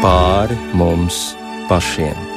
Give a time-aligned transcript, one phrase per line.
[0.00, 1.20] pāri mums
[1.68, 2.29] pašiem.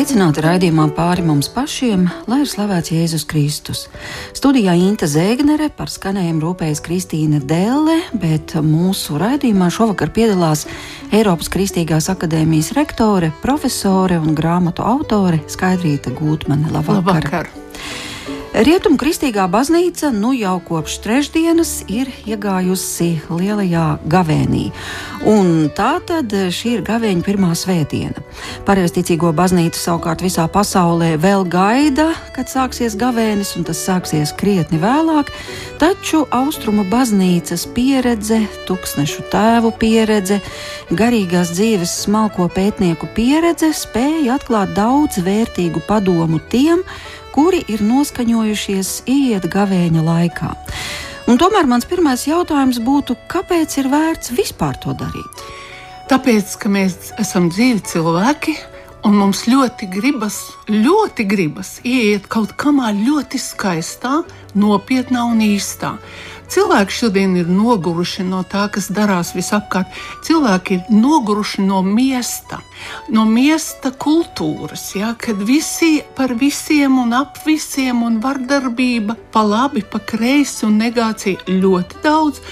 [0.00, 3.82] Sveicināti raidījumā pāri mums pašiem, lai ir slavēts Jēzus Kristus.
[4.32, 10.64] Studijā Inte Zēgnere par skanējumu rūpējas Kristīna Dēle, bet mūsu raidījumā šovakar piedalās
[11.12, 16.72] Eiropas Kristīgās akadēmijas rektore, profesore un grāmatu autore Skaidrīta Gūtmane.
[16.72, 17.04] Labvakar!
[17.04, 17.59] Labvakar.
[18.50, 24.64] Rietumu kristīgā baznīca nu jau kopš trešdienas ir iegājusi lielajā gavēnī.
[25.30, 28.24] Un tā tad šī ir gavēņa pirmā svētdiena.
[28.66, 35.30] Pareizticīgo baznīca savukārt visā pasaulē vēl gaida, kad sāksies gavēnis, un tas sāksies krietni vēlāk.
[35.78, 40.40] Taču austrumu baznīcas pieredze, tūkstnešu tēvu pieredze,
[40.90, 46.82] garīgās dzīves smalko pētnieku pieredze spēja atklāt daudz vērtīgu padomu tiem,
[47.34, 50.50] kuri ir noskaņojušies iet gavēņa laikā.
[51.30, 55.44] Un tomēr mans pirmais jautājums būtu, kāpēc ir vērts vispār to darīt?
[56.10, 58.56] Tāpēc, ka mēs esam dzīvi cilvēki,
[59.06, 64.20] un mums ļoti gribas, ļoti gribas iet kaut kamā ļoti skaistā,
[64.58, 65.94] nopietnā un īstā.
[66.50, 69.92] Cilvēki šodien ir noguruši no tā, kas darās visapkārt.
[70.26, 72.58] Cilvēki ir noguruši no miesta,
[73.14, 79.84] no miesta kultūras, ja, kad visi par visiem un ap visiem un vardarbība pa labi,
[79.86, 82.42] pa kreisi un negācija ļoti daudz.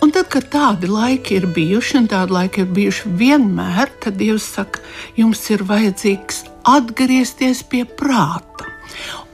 [0.00, 4.48] Un tad, kad tādi laiki ir bijuši, un tādi laiki ir bijuši vienmēr, tad Dievs
[4.56, 4.80] saka,
[5.16, 8.65] jums ir vajadzīgs atgriezties pie prāta.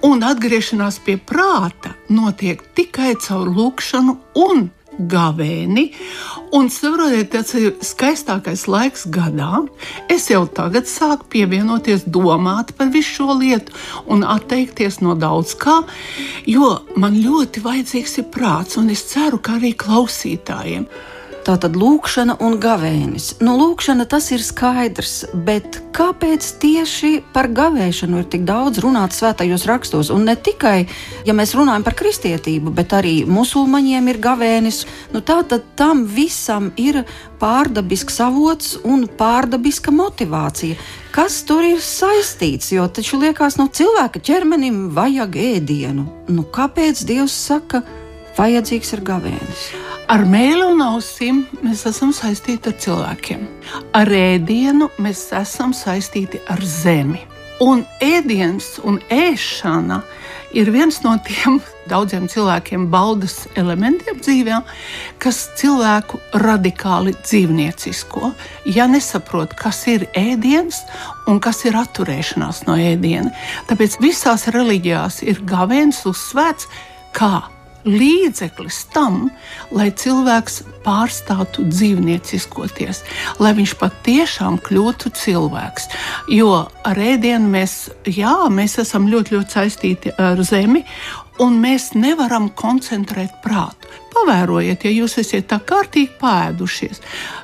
[0.02, 4.64] Un atgriešanās pie prāta notiek tikai caur lūkšanu un
[4.98, 5.84] gavēni.
[6.52, 9.62] Un saprotiet, tas ir skaistākais laiks gadā.
[10.12, 13.72] Es jau tagad sāku pievienoties, domāt par visu šo lietu
[14.10, 15.80] un atteikties no daudz kā,
[16.50, 20.88] jo man ļoti vajadzīgs ir prāts, un es ceru, ka arī klausītājiem.
[21.42, 23.40] Tā tad lūkšana un gavēnis.
[23.42, 29.66] Nu, lūkšana tas ir skaidrs, bet kāpēc tieši par gavēšanu ir tik daudz runāts svētajos
[29.66, 30.12] rakstos?
[30.14, 30.86] Un ne tikai,
[31.26, 34.84] ja mēs runājam par kristietību, bet arī musulmaņiem ir gavēnis.
[35.10, 37.02] Nu, tā tad tam visam ir
[37.42, 40.78] pārdabisks avots un pārdabiska motivācija.
[41.10, 42.70] Kas tur ir saistīts?
[42.70, 46.06] Jo taču liekas, no cilvēka ķermenim vajag ēdienu.
[46.30, 47.82] Nu, kāpēc Dievs saka,
[48.38, 49.72] vajadzīgs ir gavēnis?
[50.10, 53.44] Ar mēlu un ausīm mēs esam saistīti ar cilvēkiem.
[53.94, 57.22] Ar ēdienu mēs esam saistīti ar zemi.
[57.62, 60.00] Un ēdiens un ēšana
[60.58, 61.60] ir viens no tiem
[61.92, 64.58] daudziem cilvēkiem baudas elementiem dzīvē,
[65.22, 68.32] kas cilvēku radikāli dzīvniecisko.
[68.74, 70.82] Ja nesaprot, kas ir ēdiens
[71.30, 73.30] un kas ir atturēšanās no ēdiena,
[73.70, 76.70] tāpēc visās reliģijās ir gavēns uzsvērts
[77.14, 77.36] kā
[77.88, 79.30] līdzeklis tam,
[79.74, 83.02] lai cilvēks pārstātu dzīvnieciskoties,
[83.42, 85.88] lai viņš patiešām kļūtu cilvēks.
[86.32, 87.76] Jo ar ēdienu mēs,
[88.06, 90.84] jā, mēs esam ļoti, ļoti saistīti ar zemi,
[91.42, 94.01] un mēs nevaram koncentrēt prātu.
[94.12, 97.00] Pavērojiet, ja jūs esat tā kārtīgi pēdušies,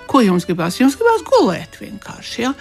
[0.09, 0.77] ko jums gribās?
[0.81, 2.43] Jums gribās gulēt vienkārši.
[2.45, 2.53] Ja?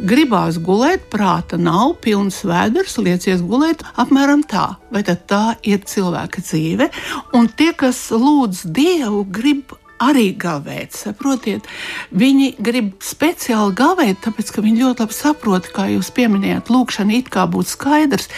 [0.00, 4.66] Gribās gulēt, prāta nav, pilns vēders, liecies gulēt apmēram tā.
[4.90, 6.90] Vai tā ir cilvēka dzīve?
[7.36, 10.96] Un tie, kas lūdz Dievu, grib arī gavēt.
[10.96, 11.68] Saprotiet,
[12.16, 17.28] viņi grib speciāli gavēt, tāpēc ka viņi ļoti labi saprot, kā jūs pieminējāt, lūkšana it
[17.32, 18.30] kā būtu skaidrs.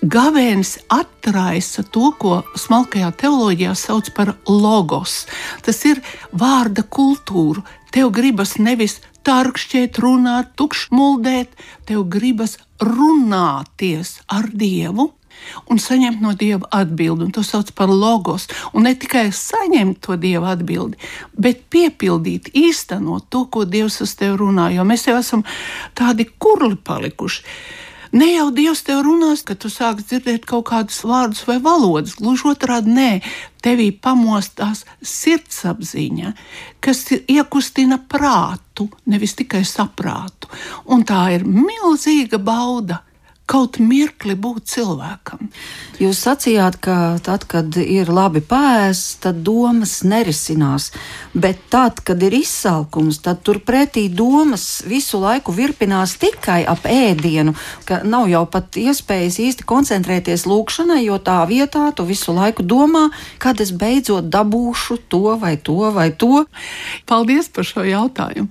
[0.00, 5.26] Gavēnis atraisa to, ko smalkajā teoloģijā sauc par logos.
[5.60, 6.00] Tas ir
[6.32, 7.60] vārda kultūra.
[7.92, 11.52] Tev gribas nevis tarkšķēt, runāt, tukšmuldēt,
[11.84, 15.10] tev gribas runāties ar Dievu
[15.68, 17.28] un saņemt no Dieva atbildi.
[17.28, 18.48] Un to sauc par logos.
[18.72, 20.96] Un ne tikai saņemt to Dieva atbildi,
[21.36, 24.70] bet piepildīt, īstenot to, ko Dievs uz tevi runā.
[24.72, 25.44] Jo mēs jau esam
[25.92, 27.44] tādi kurli palikuši.
[28.10, 32.16] Ne jau Dievs tev runās, ka tu sāc dzirdēt kaut kādus vārdus vai valodas.
[32.18, 33.10] Gluži otrādi, nē,
[33.62, 36.32] tevī pamostās sirdsapziņa,
[36.82, 40.50] kas iekustina prātu, nevis tikai saprātu.
[40.90, 42.98] Un tā ir milzīga bauda
[43.50, 45.48] kaut mirkli būt cilvēkam.
[46.00, 50.90] Jūs sacījāt, ka tad, kad ir labi pēsts, tad domas nerisinās.
[51.34, 57.56] Bet tad, kad ir izsalkums, tad turpretī domas visu laiku virpinās tikai ap ēdienu,
[57.88, 63.08] ka nav jau pat iespējas īsti koncentrēties lūkšanai, jo tā vietā tu visu laiku domā,
[63.42, 66.46] kad es beidzot dabūšu to vai to vai to.
[67.10, 68.50] Paldies par šo jautājumu.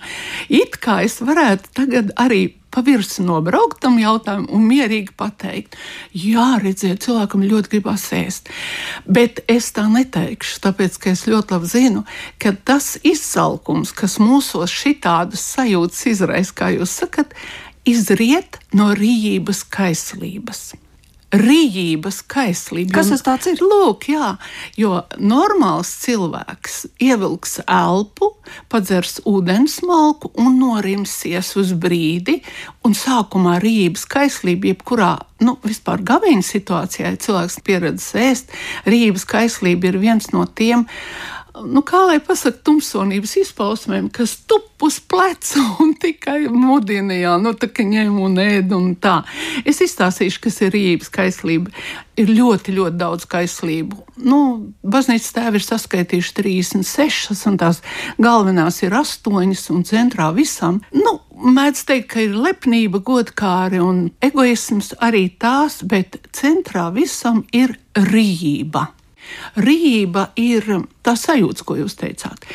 [0.52, 5.76] It kā es varētu tagad arī pa virsmu nobraukt tam jautājumam un mierīgi pateikt,
[6.16, 8.48] jā, redziet, cilvēkam ļoti gribās ēst.
[9.04, 12.06] Bet es tā neteikšu, tāpēc ka es ļoti labi zinu,
[12.40, 17.36] ka tas izsalkums, kas mūsos šitādas sajūtas izraisa, kā jūs sakat,
[17.90, 20.70] izriet no rījības kaislības
[21.36, 22.94] rīības kaislība.
[22.98, 23.62] Kas tas tāds ir?
[23.62, 24.32] Lūk, jā,
[24.80, 28.32] jo normāls cilvēks ievilks elpu,
[28.72, 32.40] padzers ūdens malku un norimsies uz brīdi,
[32.86, 35.12] un sākumā rīības kaislība, jebkurā,
[35.46, 38.56] nu, vispār gaviņa situācijā, ja cilvēks pieredzes ēst,
[38.90, 40.88] rīības kaislība ir viens no tiem,
[41.68, 47.54] nu, kā lai pasakā, tumsonības izpausmēm, kas tup uz pleca un tikai mudina, jā, nu,
[47.58, 49.22] tā kā ņem un ēd un tā.
[49.68, 51.74] Es izstāstīšu, kas ir rības kaislība.
[52.20, 54.04] Ir ļoti, ļoti daudz kaislību.
[54.28, 54.40] Nu,
[54.84, 57.80] baznīcas tēvi ir saskaitījuši 36, un tās
[58.20, 59.32] galvenās ir 8,
[59.72, 60.82] un centrā visam.
[60.92, 67.78] Nu, mēdz teikt, ka ir lepnība, godkāri un egoisms arī tās, bet centrā visam ir
[67.96, 68.90] rība.
[69.60, 70.66] Rība ir
[71.06, 72.48] tā sajūta, ko jūs teicāt.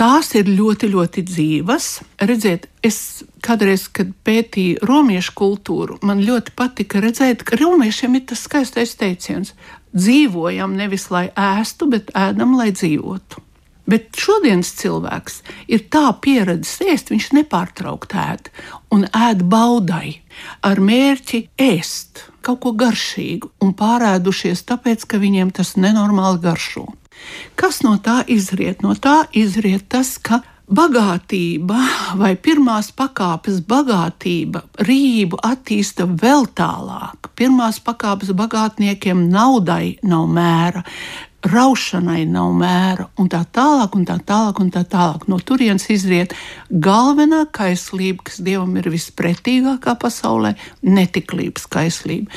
[0.00, 1.86] Tās ir ļoti, ļoti dzīvas.
[2.24, 8.46] Redziet, es kādreiz, kad pētīju romiešu kultūru, man ļoti patika redzēt, ka romiešiem ir tas
[8.46, 9.52] skaistais teiciens:
[9.92, 13.44] dzīvojam nevis lai ēstu, bet ēdam, lai dzīvotu.
[13.90, 18.50] Bet šodienas cilvēks ir tā pieredzējis ēst, viņš nepārtraukti ēd
[18.94, 20.20] un ēd baudai
[20.64, 26.86] ar mērķi ēst kaut ko garšīgu un pārēdušies tāpēc, ka viņiem tas nenormāli garšo.
[27.58, 28.80] Kas no tā izriet?
[28.82, 30.40] No tā izriet tas, ka
[30.70, 31.78] bagātība
[32.20, 37.32] vai pirmās pakāpes bagātība rību attīsta vēl tālāk.
[37.36, 40.84] Pirmās pakāpes bagātniekiem naudai nav mēra,
[41.46, 45.26] raušanai nav mēra, un tā tālāk, un tā tālāk, un tā tālāk.
[45.30, 46.34] No turienes izriet
[46.70, 50.54] galvenā kaislība, kas dievam ir vispretīgākā pasaulē-
[50.96, 52.30] netiklības kaislība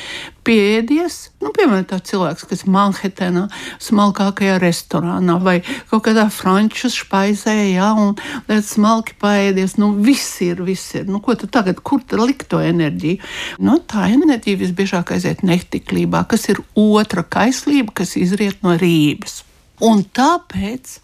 [0.47, 3.45] pieēdies, nu, piemēram, tāds cilvēks, kas Manhetenā,
[3.83, 5.55] smalkākajā restorānā vai
[5.91, 8.15] kaut kādā franču spaizē, jā, un
[8.47, 11.07] tāds smalki paēdies, nu, viss ir, viss ir.
[11.09, 13.21] Nu, ko tu tagad, kur tad likt to enerģiju?
[13.63, 19.41] Nu, tā enerģija visbiežāk aiziet netiklībā, kas ir otra kaislība, kas izriet no rības.
[19.83, 20.99] Un tāpēc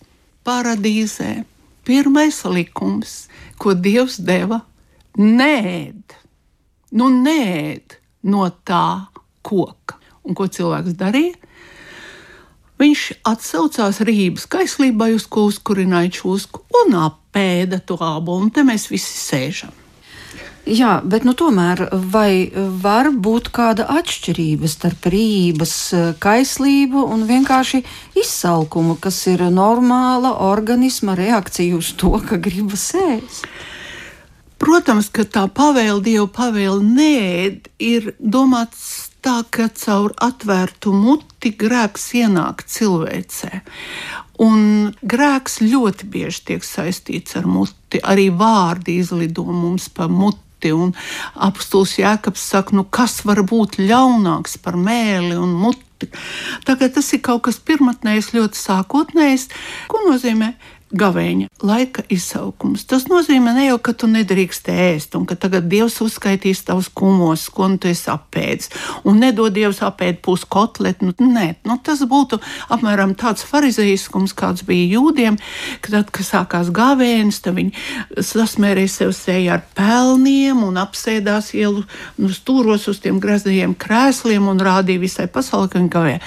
[0.47, 1.43] paradīzē
[1.87, 3.23] pirmais likums,
[3.59, 4.61] ko Dievs deva,
[5.17, 6.15] nēd.
[6.95, 7.99] Nu, nēd
[8.29, 9.09] no tā,
[9.49, 9.97] koka.
[10.23, 11.37] Un ko cilvēks darīja?
[12.79, 18.87] Viņš atsaucās rības kaislībai, uz ko uzkurināja čūsku, un apēda to ābolu, un te mēs
[18.87, 19.75] visi sēžam.
[20.69, 25.73] Jā, bet nu, tomēr vai var būt kāda atšķirība starp rības
[26.21, 27.81] kaislību un vienkārši
[28.21, 33.49] izsalkumu, kas ir normāla organisma reakcija uz to, ka gribas ēst?
[34.59, 37.19] Protams, ka tā pavēle, Dieva pavēle, nē,
[37.79, 43.61] ir domāts tā, ka caur atvērtu muti grēks ienāk cilvēcē.
[44.39, 47.99] Un grēks ļoti bieži tiek saistīts ar muti.
[47.99, 50.71] Arī vārdi izlido mums pa muti.
[50.75, 50.91] Un
[51.39, 56.09] apstults Jēkabs saka, nu kas var būt ļaunāks par mēli un muti.
[56.67, 59.47] Tagad tas ir kaut kas pirmotnējs, ļoti sākotnējs.
[59.91, 60.53] Ko nozīmē
[60.95, 62.85] gavēņa laika izsaukums.
[62.89, 67.45] Tas nozīmē ne jau, ka tu nedrīkst ēst, un ka tagad Dievs uzskaitīs tavus kumos,
[67.53, 68.71] ko nu tu esi apēdis,
[69.07, 71.09] un nedod Dievs apēd pus kotletu.
[71.09, 72.39] Nu, nē, nu, tas būtu
[72.73, 75.37] apmēram tāds farizeiskums, kāds bija jūdiem,
[75.83, 81.85] ka tad, kad sākās gavēnis, tad viņi sasmērēja sev seju ar pelniem un apsēdās ielu
[82.17, 86.17] nu, stūros uz tiem graznajiem krēsliem un rādīja visai pasaulē, ka viņi gavē.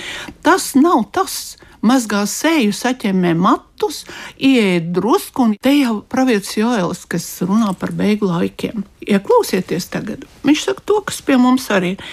[0.47, 4.03] Tas nav tas mazgā seju, saķemē matus,
[4.39, 8.87] ieiet drusku, un te jau pravietis Joēlis, kas runā par beigu laikiem.
[9.03, 10.23] Ieklausieties tagad.
[10.47, 12.05] Viņš saka to, kas pie mums arī ir.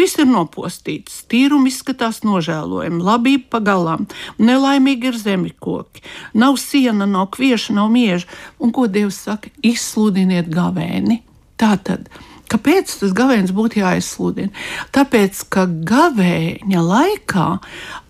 [0.00, 4.06] Viss ir nopostīts, tīrumi izskatās nožēlojami, labība pagalām,
[4.40, 8.28] nelaimīgi ir zemikoki, nav siena, nav kvieša, nav mieža.
[8.62, 9.52] Un ko Dievs saka?
[9.66, 11.22] Izsludiniet gavēni.
[11.58, 12.08] Tā tad
[12.48, 14.52] Kāpēc tas gavēnis būtu jāizsludina?
[14.96, 17.48] Tāpēc, ka gavēņa laikā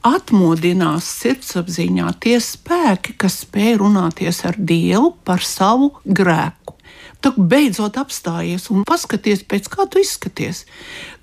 [0.06, 6.76] atmodinās sirdsapziņā tie spēki, kas spēj runāties ar Dievu par savu grēku.
[7.18, 10.64] Tu beidzot apstājies un paskaties, pēc kā tu izskaties.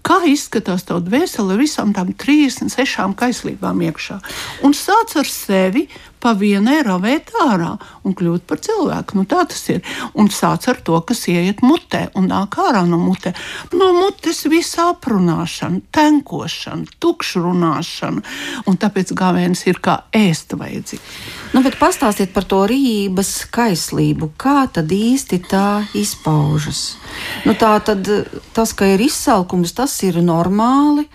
[0.05, 4.19] kā izskatās tavs dvēsele ar visām tām 36 kaislībām iekšā.
[4.67, 5.87] Un sāc ar sevi
[6.25, 9.19] pa vienai ravēt ārā un kļūt par cilvēku.
[9.19, 9.83] Nu, tā tas ir.
[10.17, 13.35] Un sāc ar to, kas ieiet mutē un nāk ārā no mutē.
[13.77, 18.23] No mutes visā aprunāšana, tenkošana, tukšrunāšana.
[18.65, 21.19] Un tāpēc gāvēns ir kā ēst vajadzīgs.
[21.53, 24.31] Nu, bet pastāstiet par to rības kaislību.
[24.41, 26.95] Kā tad īsti tā izpaužas?
[27.45, 28.09] Nu, tā tad
[28.57, 31.05] tas, ka ir izsalkums, tas ir normāli.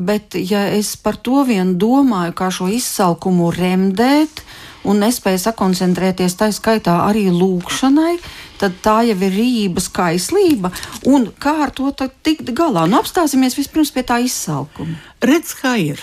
[0.00, 4.40] Bet, ja es par to vien domāju, kā šo izsalkumu remdēt
[4.88, 8.14] un nespēju sakoncentrēties tā skaitā arī lūkšanai,
[8.62, 10.70] tad tā jau ir rības kaislība.
[11.10, 11.92] Un kā ar to
[12.24, 12.86] tikt galā?
[12.88, 14.96] Nu, apstāsimies vispirms pie tā izsalkuma.
[15.20, 16.00] Redz, kā ir.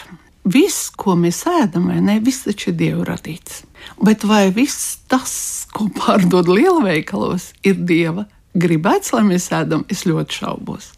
[0.48, 3.64] Viss, ko mēs ēdam, vai ne, viss taču ir dievu radīts.
[3.98, 5.34] Bet vai viss tas,
[5.74, 10.94] ko pārdod lielveikalos, ir dieva gribēts, lai mēs ēdam, es ļoti šaubos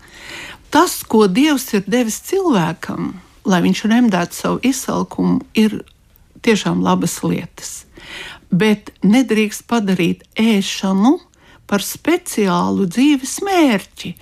[0.71, 3.13] tas, ko Dievs ir devis cilvēkam,
[3.49, 5.81] lai viņš remdētu savu izsalkumu, ir
[6.45, 7.83] tiešām labas lietas.
[8.49, 11.17] Bet nedrīkst padarīt ēšanu
[11.69, 14.13] par speciālu dzīves mērķi.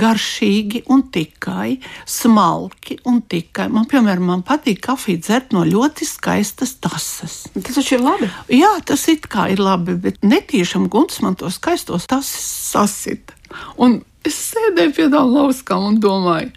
[0.00, 1.76] Garšīgi un tikai,
[2.08, 3.68] smalki un tikai.
[3.72, 7.36] Man, piemēram, man patīk kafiju dzert no ļoti skaistas tasas.
[7.52, 8.30] Tas taču ir labi.
[8.56, 13.36] Jā, tas it kā ir labi, bet netīšām guns man to skaistos tasas sasita.
[13.76, 16.50] Un es sēdēju pie tā lauskām un domāju,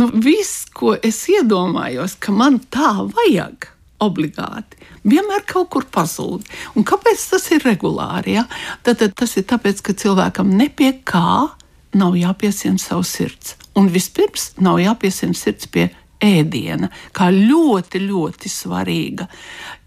[0.00, 3.70] nu, viss, ko es iedomājos, ka man tā vajag
[4.04, 6.44] obligāti, vienmēr kaut kur pazūd.
[6.74, 8.38] Un kāpēc tas ir regulāri?
[8.38, 8.46] Ja?
[8.82, 11.54] Tad, tad tas ir tāpēc, ka cilvēkam nepie kā
[11.94, 13.54] nav jāpiesien savu sirds.
[13.78, 15.88] Un vispirms nav jāpiesien sirds pie
[16.22, 19.28] ēdiena, kā ļoti, ļoti svarīga.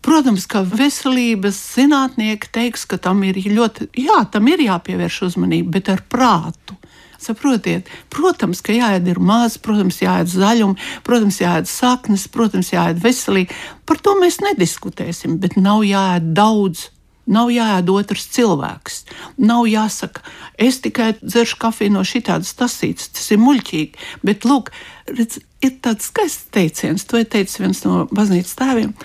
[0.05, 5.91] Protams, ka veselības zinātnieki teiks, ka tam ir ļoti, jā, tam ir jāpievērš uzmanība, bet
[5.93, 6.77] ar prātu.
[7.17, 13.57] Saprotiet, protams, ka jāēd ir maz, protams, jāēd zaļumi, protams, jāēd saknes, protams, jāēd veselīgi.
[13.89, 16.91] Par to mēs nediskutēsim, bet nav jāēd daudz.
[17.27, 19.01] Nav jāēd otrs cilvēks.
[19.43, 20.23] Nav jāsaka,
[20.55, 23.11] es tikai dzeršu kafiju no šādas tasītes.
[23.11, 24.05] Tas ir muļķīgi.
[24.23, 24.71] Bet, lūk,
[25.11, 28.95] redz, ir tāds skaists teiciens, to ir teicis viens no baznīcas tēviem.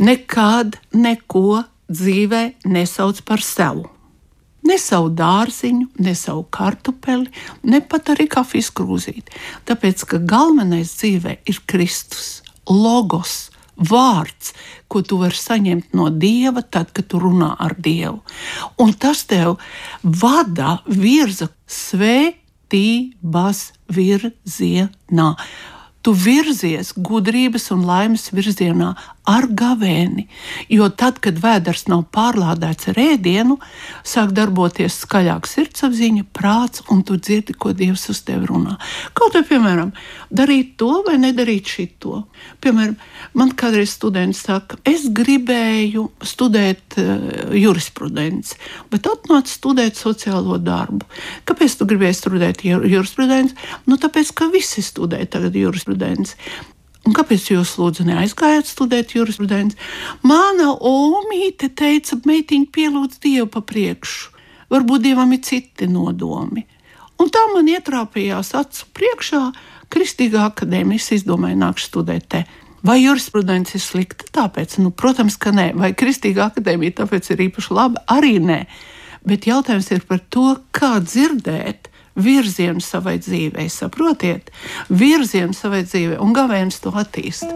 [0.00, 3.84] Nekad neko dzīvē nesauc par sevi.
[4.68, 7.30] Ne savu dārziņu, ne savu kartupeli,
[7.64, 9.36] ne pat arī kafijas krūzīti.
[9.68, 14.52] Tāpēc, ka galvenais dzīvē ir Kristus, Logos, vārds,
[14.90, 18.20] ko tu vari saņemt no Dieva, tad, kad tu runā ar Dievu.
[18.82, 19.58] Un tas tev
[20.02, 25.32] vada, virza svētības virzienā.
[26.02, 28.94] Tu virzies gudrības un laimes virzienā
[29.28, 30.24] ar gavēni.
[30.72, 33.58] Jo tad, kad vēders nav pārlādēts ar ēdienu,
[34.06, 38.78] sāk darboties skaļāk sirdsapziņa, prāts, un tu dzirdi, ko Dievs uz tevi runā.
[39.18, 39.92] Kaut vai, piemēram,
[40.32, 42.22] darīt to vai nedarīt šito.
[42.64, 42.96] Piemēram,
[43.38, 48.56] man kādreiz students saka, es gribēju studēt uh, jurisprudenci,
[48.92, 51.04] bet atnācu studēt sociālo darbu.
[51.48, 53.56] Kāpēc tu gribēji studēt jurisprudenci?
[53.90, 56.36] Nu, tāpēc, ka visi studē tagad jurisprudenci.
[57.08, 59.78] Un kāpēc jūs lūdzu neaizgājāt studēt jurisprudenci?
[60.28, 64.34] Mana omīte teica, meitiņa pielūdz Dievu pa priekšu.
[64.68, 66.66] Varbūt Dievam ir citi nodomi.
[67.18, 69.40] Un tā man ietrāpījās acu priekšā
[69.88, 71.00] Kristīgā akadēmija.
[71.00, 72.44] Es izdomāju, nākšu studēt te.
[72.84, 74.28] Vai jurisprudence ir slikta?
[74.42, 75.70] Tāpēc, nu, protams, ka nē.
[75.80, 78.04] Vai Kristīgā akadēmija tāpēc ir īpaši laba?
[78.12, 78.60] Arī nē.
[79.24, 81.87] Bet jautājums ir par to, kā dzirdēt
[82.18, 84.52] virzienu savai dzīvei, saprotiet,
[84.90, 87.46] virzienu savai dzīvei, un gavēns to attīst.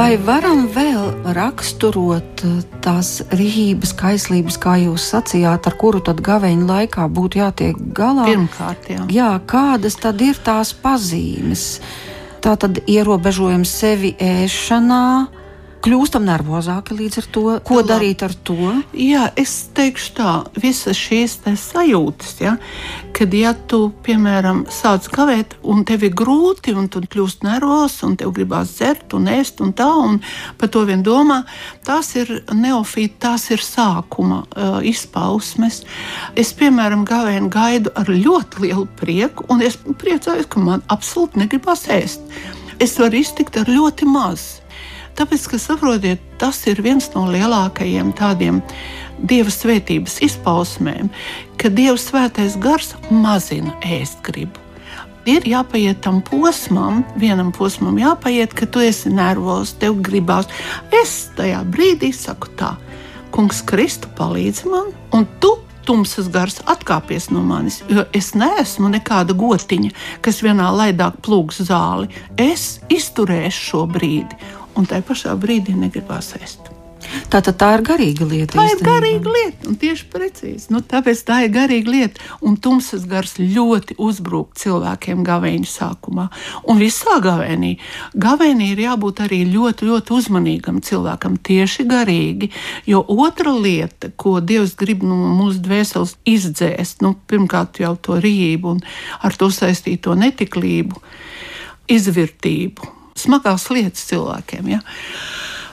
[0.00, 6.68] Vai varam vēl raksturot eh, tās rīības, kaislības, kā jūs sacījāt, ar kuru tad gaveņa
[6.68, 8.28] laikā būtu jātiek galā?
[8.30, 9.04] Pirmkārt, jā.
[9.12, 11.64] jā kādas tad ir tās pazīmes?
[12.40, 15.02] Tā tad ierobežojam sevi ēšanā,
[15.84, 17.44] kļūstam nervozāki līdz ar to.
[17.66, 17.86] Ko Lā.
[17.94, 18.56] darīt ar to?
[18.96, 22.56] Jā, es teikšu tā, visas šīs sajūtas, ja,
[23.16, 28.16] kad ja tu, piemēram, sāc kavēt, un tev ir grūti, un tu kļūst nervozs, un
[28.20, 30.20] tev gribās dzert un ēst un tā, un
[30.60, 31.42] par to vien domā,
[31.86, 35.82] tās ir neofīti, tās ir sākuma uh, izpausmes.
[36.38, 41.88] Es, piemēram, gavēnu gaidu ar ļoti lielu prieku, un es priecājos, ka man absolūti negribas
[41.92, 42.24] ēst.
[42.80, 44.59] Es varu iztikt ar ļoti mazu.
[45.18, 48.62] Tāpēc, ka saprotiet, tas ir viens no lielākajiem tādiem
[49.20, 51.10] dieva svētības izpausmēm,
[51.60, 54.60] ka dieva svētais gars mazina ēst gribu.
[55.28, 60.48] Ir jāpaiet tam posmam, vienam posmam jāpaiet, ka tu esi nervozs, tev gribās.
[61.02, 62.76] Es tajā brīdī saku tā,
[63.30, 65.52] Kungs, Kristu palīdzi man, un tu
[65.86, 69.92] tumsas gars atkāpies no manis, jo es neesmu nekāda gotiņa,
[70.24, 72.10] kas vienā laidā plūks zāli.
[72.40, 74.38] Es izturēšu šo brīdi,
[74.80, 76.72] un tajā pašā brīdī negribās ēst.
[77.30, 78.54] Tātad tā ir garīga lieta.
[78.54, 78.76] Tā īstenībā.
[78.76, 80.68] ir garīga lieta, un tieši precīzi.
[80.74, 86.28] Nu, tāpēc tā ir garīga lieta, un tumsas gars ļoti uzbrūk cilvēkiem gavēņa sākumā.
[86.70, 87.72] Un visā gavēnī,
[88.14, 92.50] gavēnī ir jābūt arī ļoti, ļoti uzmanīgam cilvēkam, tieši garīgi.
[92.90, 98.20] Jo otra lieta, ko Dievs grib no nu, mūsu dvēseles izdzēst, nu, pirmkārt jau to
[98.20, 98.86] rīību un
[99.24, 101.00] ar to saistīto netiklību,
[101.90, 104.72] izvērtību, smagās lietas cilvēkiem.
[104.74, 104.80] Ja?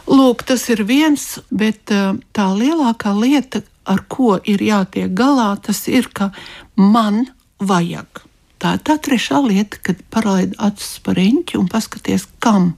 [0.08, 5.86] Lūk, tas ir viens, bet eh, tā lielākā lieta, ar ko ir jātiek galā, tas
[5.92, 6.32] ir, ka
[6.75, 7.25] man
[7.60, 8.24] vajag.
[8.58, 12.74] Tā ir tā trešā lieta, kad paraidi acis par riņķi un paskaties, kam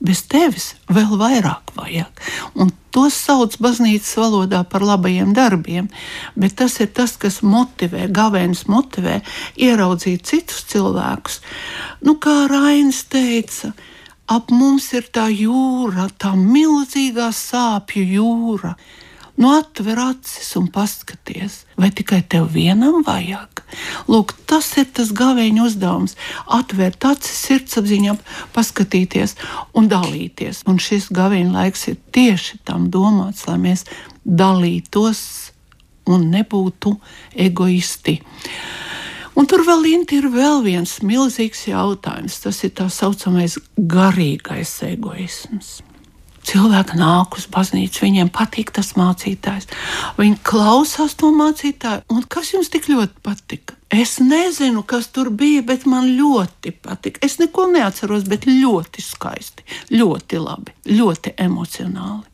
[0.00, 2.22] bez tevis vēl vairāk vajag.
[2.56, 5.90] Un to sauc baznīcas valodā par labajiem darbiem,
[6.38, 9.20] bet tas ir tas, kas motivē, gavēnis motivē
[9.58, 11.40] ieraudzīt citus cilvēkus.
[12.06, 13.74] Nu, kā Rainis teica,
[14.28, 18.74] ap mums ir tā jūra, tā milzīgā sāpju jūra.
[19.38, 23.62] Nu, atver acis un paskaties, vai tikai tev vienam vajag.
[24.10, 26.16] Lūk, tas ir tas gaveņa uzdevums-
[26.58, 28.16] atvērt acis, sirdsapziņā,
[28.52, 29.36] paskatīties
[29.74, 30.64] un dalīties.
[30.66, 33.84] Un šis gaveņa laiks ir tieši tam domāts, lai mēs
[34.26, 35.52] dalītos
[36.06, 36.98] un nebūtu
[37.36, 38.18] egoisti.
[39.38, 42.40] Un tur vēl ir vēl viens milzīgs jautājums.
[42.42, 45.78] Tas ir tā saucamais garīgais egoisms.
[46.48, 49.68] Cilvēki nāk uz baznīcu, viņiem patīk tas mācītājs.
[50.16, 53.76] Viņi klausās to mācītāju, un kas jums tik ļoti patika?
[53.92, 57.20] Es nezinu, kas tur bija, bet man ļoti patika.
[57.24, 62.24] Es neko neatceros, bet ļoti skaisti, ļoti labi, ļoti emocionāli.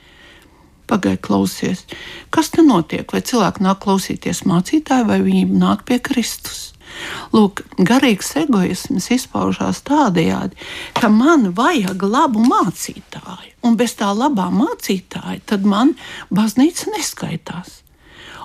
[0.86, 1.86] Pagaidiet, klausies,
[2.30, 3.08] kas te notiek?
[3.10, 6.73] Vai cilvēki nāk klausīties mācītāju, vai viņi nāk pie Kristus?
[7.34, 10.58] Lūk, garīgs egoisms izpaužās tādējādi,
[10.98, 15.96] ka man vajag labu mācītāju, un bez tā labā mācītāja tad man
[16.34, 17.80] baznīca neskaitās.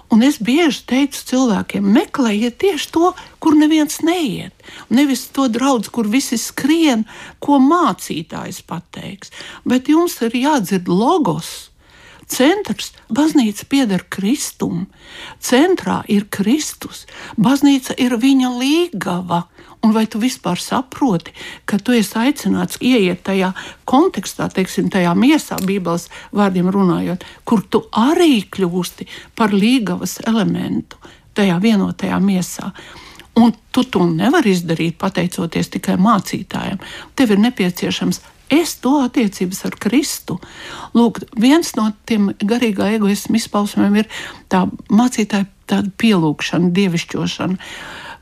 [0.10, 4.56] Un es bieži teicu cilvēkiem, meklējiet tieši to, kur neviens neiet.
[4.90, 7.06] Nevis to draugu, kur visi skrien,
[7.38, 9.30] ko mācītājs pateiks.
[9.70, 11.70] Bet jums ir jādzird logos,
[12.30, 14.88] centrs, baznīca pieder Kristum.
[15.42, 17.06] Centrā ir Kristus,
[17.38, 19.46] baznīca ir viņa līgava.
[19.80, 21.32] Un vai tu vispār saproti,
[21.64, 23.54] ka tu esi aicināts ieiet tajā
[23.88, 29.08] kontekstā, teiksim, tajā miesā, Bībeles vārdiem runājot, kur tu arī kļūsti
[29.40, 31.00] par līgavas elementu
[31.38, 32.74] tajā vienotajā miesā.
[33.40, 36.82] Un tu to nevari izdarīt pateicoties tikai mācītājiem.
[37.16, 40.40] Tev ir nepieciešams es to attiecības ar Kristu.
[40.98, 44.12] Lūk, viens no tiem garīgā egoisma izpausmēm ir
[44.52, 47.72] tā mācītāja tāda pielūgšana, dievišķošana.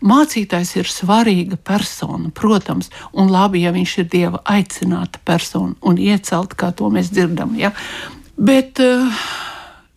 [0.07, 6.53] Mācītājs ir svarīga persona, protams, un labi, ja viņš ir dieva aicināta persona un iecelt,
[6.59, 7.55] kā to mēs dzirdam.
[7.57, 7.71] Ja?
[8.37, 9.09] Bet uh,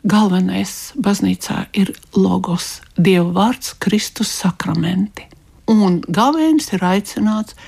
[0.09, 5.29] galvenais baznīcā ir logos, dieva vārds, Kristus sakramenti.
[5.71, 7.59] Un galvenais ir aicināts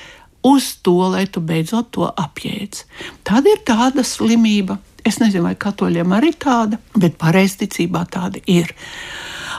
[0.46, 2.84] uz to, lai tu beidzot to apjēdz.
[3.26, 4.78] Tad ir tāda slimība.
[5.06, 8.70] Es nezinu, vai katoļiem arī tāda, bet pareizticībā tāda ir.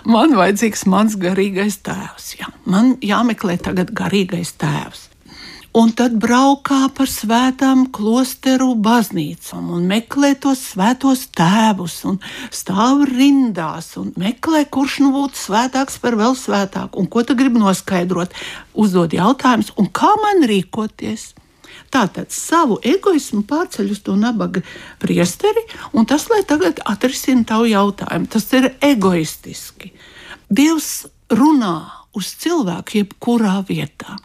[0.07, 2.33] Man vajadzīgs mans garīgais tēvs.
[2.39, 2.51] Jā.
[2.67, 5.09] Man jāmeklē tagad garīgais tēvs
[5.73, 12.19] un tad braukā par svētām klosteru baznīcām un meklē tos svētos tēvus un
[12.53, 17.62] stāv rindās un meklē, kurš nu būtu svētāks par vēl svētāku un ko tu gribi
[17.62, 18.36] noskaidrot,
[18.77, 21.31] uzdod jautājumus un kā man rīkoties.
[21.93, 24.62] Tātad savu egoismu pārceļ uz to nabaga
[25.01, 25.62] priesteri,
[25.93, 29.89] un tas, lai tagad atrisina tavu jautājumu, tas ir egoistiski.
[30.53, 31.75] Dievs runā
[32.17, 34.19] uz cilvēku jebkurā vietā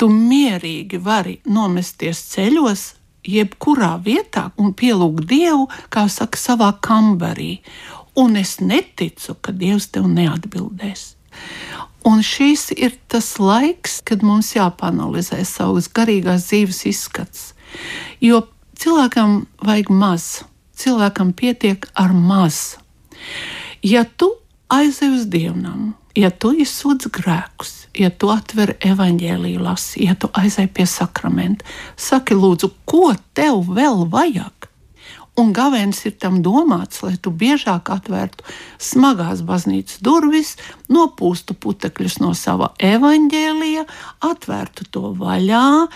[0.00, 2.84] tu mierīgi vari nomesties ceļos,
[3.28, 7.58] jebkurā vietā un pielūgt Dievu, kā saka, savā kambarī.
[8.18, 11.14] Un es neticu, ka Dievs tev neatbildēs.
[12.08, 17.42] Un šis ir tas laiks, kad mums jāpanalizē savas garīgās dzīves izskats.
[18.24, 18.46] Jo
[18.80, 20.28] cilvēkam vajag maz,
[20.80, 22.78] cilvēkam pietiek ar maz.
[23.84, 24.32] Ja tu
[24.72, 30.70] aizej uz dievnam, ja tu izsūdz grēkus, ja tu atver evaņģēlīju, lasi, ja tu aizej
[30.74, 34.68] pie sakramenta, saki, lūdzu, ko tev vēl vajag?
[35.38, 38.44] Un gavēnis ir tam domāts, lai tu biežāk atvērtu
[38.82, 40.56] smagās baznīcas durvis,
[40.90, 43.86] nopūstu putekļus no sava evaņģēlija,
[44.26, 45.86] atvērtu to vaļā,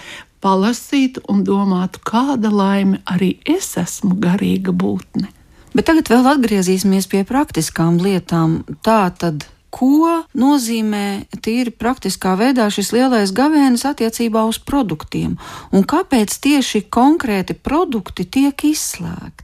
[0.45, 5.29] palasītu un domātu, kāda laime arī es esmu garīga būtne.
[5.75, 8.61] Bet tagad vēl atgriezīsimies pie praktiskām lietām.
[8.87, 15.35] Tā tad ko nozīmē tīri praktiskā veidā šis lielais gavēnis attiecībā uz produktiem
[15.75, 19.43] un kāpēc tieši konkrēti produkti tiek izslēgti.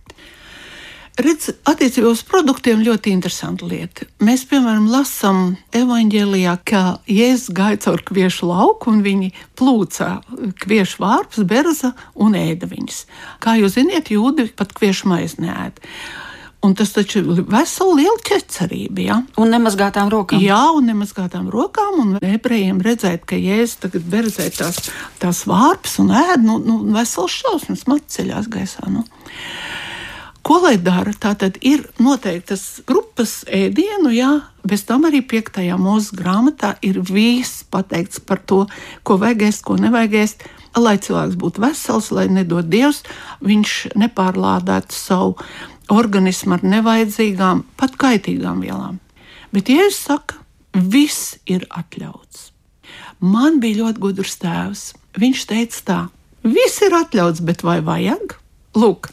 [1.21, 4.07] Redz, attiecībā uz produktiem ļoti interesanta lieta.
[4.25, 10.09] Mēs, piemēram, lasām evanģēlijā, ka Jēzus gāja caur kviešu lauku un viņi plūca
[10.63, 13.03] kviešu vārpus, berza un ēda viņas.
[13.43, 15.83] Kā jūs zināt, jūdi pat kviešu maizi neēd.
[16.61, 19.01] Un tas taču ir vesela liela ķecerība.
[19.01, 19.17] Ja?
[19.41, 20.43] Un nemazgātām rokām.
[20.45, 21.97] Jā, un nemazgātām rokām.
[22.03, 24.91] Un ebrejiem redzēt, ka jēzus tagad berzē tās,
[25.23, 28.91] tās vārpas un ēd, nu, nu vesels šausmas, matceļās gaisā.
[28.93, 29.07] Nu.
[30.45, 31.13] Ko lai dara?
[31.17, 34.31] Tā tad ir noteiktas grupas ēdienu, jā,
[34.65, 38.63] bez tam arī piektajā mūža grāmatā ir viss pateikts par to,
[39.05, 40.49] ko vajag ēst, ko nevajag ēst.
[40.79, 43.03] Lai cilvēks būtu vesels, lai nedod Dievs,
[43.43, 45.35] viņš nepārlādētu savu
[45.91, 49.01] organismu ar nevajadzīgām, pat kaitīgām vielām.
[49.55, 50.39] Bet, ja es saku,
[50.75, 52.51] viss ir atļauts.
[53.21, 54.85] Man bija ļoti gudrs tēvs.
[55.21, 55.99] Viņš teica tā,
[56.47, 58.37] viss ir atļauts, bet vai vajag?
[58.79, 59.11] Lūk,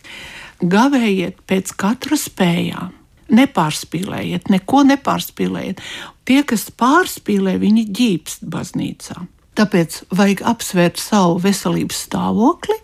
[0.61, 2.93] gavējiet pēc katra spējām.
[3.27, 5.81] Nepārspīlējiet, neko nepārspīlējiet.
[6.23, 9.25] Tie, kas pārspīlē, viņi ģīpst baznīcā.
[9.57, 12.77] Tāpēc vajag apsvērt savu veselības stāvokli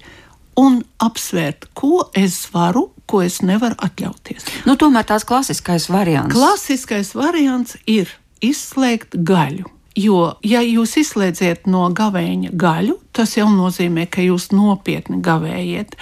[0.60, 4.48] un apsvērt, ko es varu, ko es nevaru atļauties.
[4.68, 6.34] Nu, tomēr tās klasiskais variants.
[6.34, 8.12] Klasiskais variants ir
[8.44, 9.70] izslēgt gaļu.
[9.94, 15.94] Jo, ja jūs izslēdziet no gavēņa gaļu, tas jau nozīmē, ka jūs nopietni gavējiet.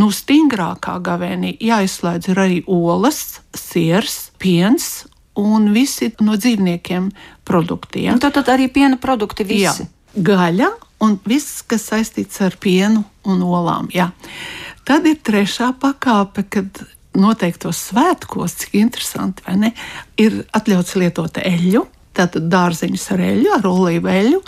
[0.00, 5.04] Nu, stingrākā gavēnī jāizslēdz arī olas, siers, piens
[5.36, 7.10] un visi no dzīvniekiem
[7.44, 8.14] produktiem.
[8.16, 9.84] Un tad, tad arī piena produkti visi.
[9.84, 10.70] Jā, gaļa
[11.04, 13.90] un viss, kas saistīts ar pienu un olām.
[13.92, 14.08] Jā.
[14.84, 16.84] Tad ir trešā pakāpe, kad
[17.16, 19.74] noteiktos svētkos, cik interesanti, vai ne,
[20.20, 24.40] ir atļauts lietot eļļu tātad dārzeņus ar eļļu, ar olīvu eļļu,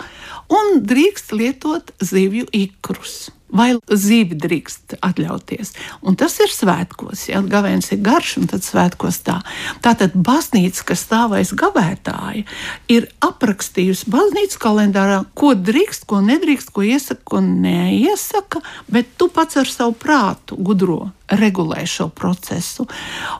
[0.53, 3.27] un drīkst lietot zivju ikrus.
[3.47, 5.69] Vai zivi drīkst atļauties?
[6.03, 9.37] Un tas ir svētkos, ja gavēns ir garš, un tad svētkos tā.
[9.85, 12.43] Tātad baznīca, kas stāv aiz gavētāja,
[12.91, 18.59] ir aprakstījusi baznīcas kalendārā, ko drīkst, ko nedrīkst, ko iesaka, ko neiesaka,
[18.91, 22.83] bet tu pats ar savu prātu gudro regulē šo procesu.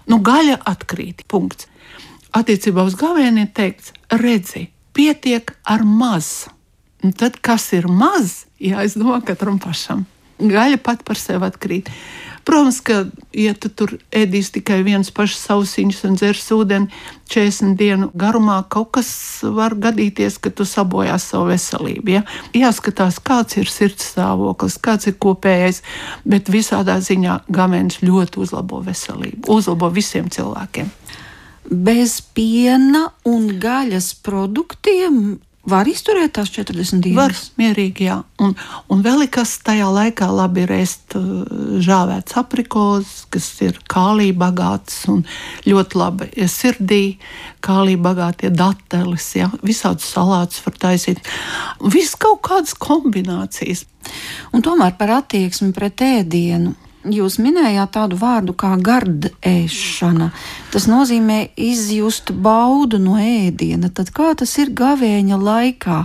[0.08, 1.28] Nu, gaļa atkrīt.
[1.28, 1.68] Punkts
[2.38, 6.48] attiecībā uz gavēni ir teikts, redzi, pietiek ar maz.
[7.06, 10.06] Un tad, kas ir maz, jāizdomā katram pašam.
[10.38, 11.90] Gaļa pat par sevi atkrīt.
[12.48, 13.02] Protams, ka,
[13.36, 16.88] ja tu tur ēdīs tikai viens pašs sausiņus un dzers ūdeni
[17.28, 19.10] 40 dienu garumā, kaut kas
[19.44, 22.14] var gadīties, ka tu sabojās savu veselību.
[22.14, 22.22] Ja?
[22.56, 25.82] Jāskatās, kāds ir sirds stāvoklis, kāds ir kopējais,
[26.24, 30.94] bet visādā ziņā gavēns ļoti uzlabo veselību, uzlabo visiem cilvēkiem
[31.68, 35.36] bez piena un gaļas produktiem
[35.68, 37.18] var izturēt tās 40 dienas.
[37.18, 38.18] Var mierīgi, jā.
[38.44, 38.54] Un,
[38.94, 41.44] un vēl kas tajā laikā labi ir ēst uh,
[41.84, 45.26] žāvēts aprikozes, kas ir kālī bagāts un
[45.68, 47.18] ļoti labi sirdī,
[47.66, 49.52] kālī bagātie dateles, jā.
[49.66, 51.22] Visādus salātus var taisīt.
[51.84, 53.86] Viss kaut kādas kombinācijas.
[54.56, 60.32] Un tomēr par attieksmi pret ēdienu Jūs minējāt tādu vārdu kā gardēšana.
[60.74, 63.92] Tas nozīmē izjust baudu no ēdiena.
[63.94, 66.00] Tad kā tas ir gavēņa laikā?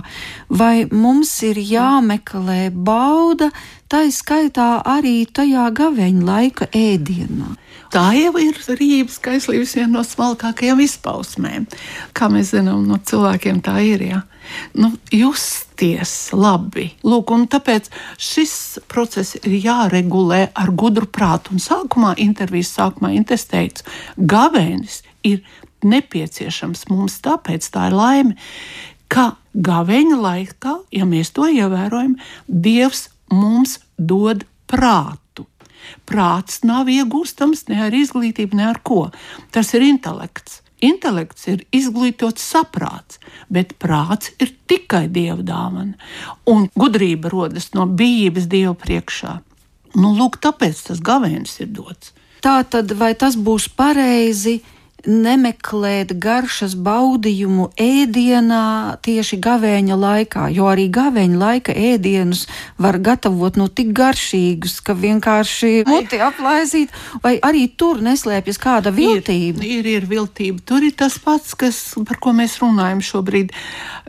[0.53, 3.49] Vai mums ir jāmeklē bauda,
[3.89, 7.57] tā izskaitā arī tajā gavēņa laika ēdienā?
[7.93, 11.67] Tā jau ir rīpas kaislības viena no smalkākajām izpausmēm.
[12.17, 14.07] Kā mēs zinām, no cilvēkiem tā ir.
[14.09, 14.23] Ja?
[14.73, 16.89] nu, justies labi.
[17.05, 17.89] Lūk, tāpēc
[18.21, 18.55] šis
[18.91, 21.55] process ir jāregulē ar gudru prātu.
[21.55, 23.85] Un sākumā, intervijas sākumā, es teicu,
[24.17, 25.43] gavēnis ir
[25.83, 28.37] nepieciešams mums, tāpēc tā ir laime,
[29.11, 32.15] ka gaveņa laikā, ja mēs to ievērojam,
[32.47, 35.22] Dievs mums dod prātu.
[36.09, 39.07] Prāts nav iegūstams ne ar izglītību, ne ar ko.
[39.51, 40.61] Tas ir intelekts.
[40.83, 45.95] Intelekts ir izglītots saprāts, bet prāts ir tikai dieva dāvana,
[46.49, 49.37] un gudrība rodas no bijības dieva priekšā.
[49.95, 52.11] Nu, lūk, tāpēc tas gavēnis ir dots.
[52.43, 54.57] Tā tad vai tas būs pareizi?
[55.07, 62.45] Nemeklēt garšas baudījumu ēdienā tieši gavēņa laikā, jo arī gavēņa laika ēdienus
[62.81, 69.63] var gatavot no tik garšīgus, ka vienkārši muti aplaizīt, vai arī tur neslēpjas kāda viltība.
[69.63, 70.63] Ir, ir, ir viltība.
[70.65, 73.51] Tur ir tas pats, kas, par ko mēs runājam šobrīd.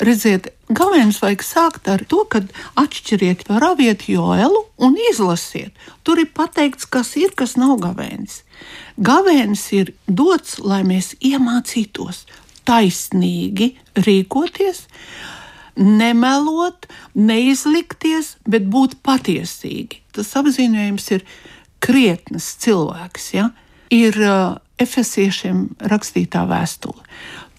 [0.04, 2.40] Redziet, Galvenais vajag sākt ar to, ka
[2.80, 5.74] atšķiriet raviet joelu un izlasiet.
[6.02, 8.40] Tur ir pateikts, kas ir, kas nav gavēnis.
[8.96, 12.24] Gavēnis ir dots, lai mēs iemācītos
[12.66, 13.74] taisnīgi
[14.06, 14.87] rīkoties,
[15.76, 20.00] nemelot, neizlikties, bet būt patiesīgi.
[20.14, 21.26] Tas apzīmējums ir
[21.84, 23.30] krietnes cilvēks.
[23.37, 23.50] Ja?
[23.94, 27.04] Ir uh, efesiešiem rakstītā vēstule.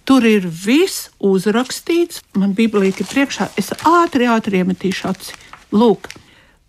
[0.05, 3.49] Tur ir viss uzrakstīts, man Bībelīte ir priekšā.
[3.57, 5.33] Es ātri, ātri iemetīšu aci.
[5.73, 6.11] Lūk,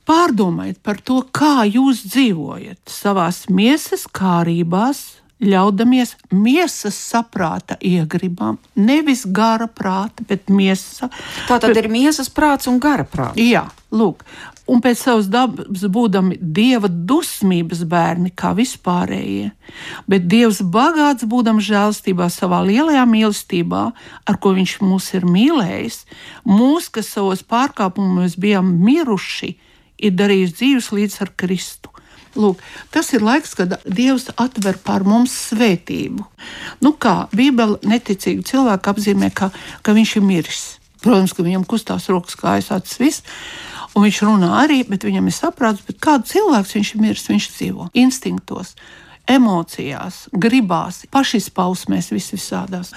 [0.08, 5.04] pārdomājiet par to, kā jūs dzīvojat savās miesas kārībās,
[5.44, 11.10] ļaudamies miesas saprāta iegribām, nevis gara prāta, bet miesa.
[11.50, 13.36] Tā tad ir miesas prāts un gara prāts.
[13.36, 14.24] Jā, lūk.
[14.66, 19.52] Un pēc savas dabas būdami dieva dusmības bērni, kā vispārējie,
[20.10, 23.82] bet dievs bagāts būdams žēlstībā savā lielajā mīlestībā,
[24.26, 26.00] ar ko viņš mūs ir mīlējis,
[26.50, 29.52] mūs, kas savos pārkāpumos bijām miruši,
[30.02, 31.92] ir darījis dzīves līdz ar Kristu.
[32.36, 32.60] Lūk,
[32.92, 36.26] tas ir laiks, kad Dievs atver pār mums svētību.
[36.84, 39.48] Nu kā Bībele neticīgi cilvēku apzīmē, ka,
[39.80, 40.64] ka viņš ir miris.
[41.00, 43.24] Protams, ka viņam kustās rokas, kājas, acis, viss.
[43.96, 47.28] Un viņš runā arī, bet viņam ir saprāts, kādu cilvēku viņš ir miris.
[47.32, 48.74] Viņš dzīvo instinktos,
[49.30, 52.92] emocijās, gribās, pašizpausmēs, vis visādās.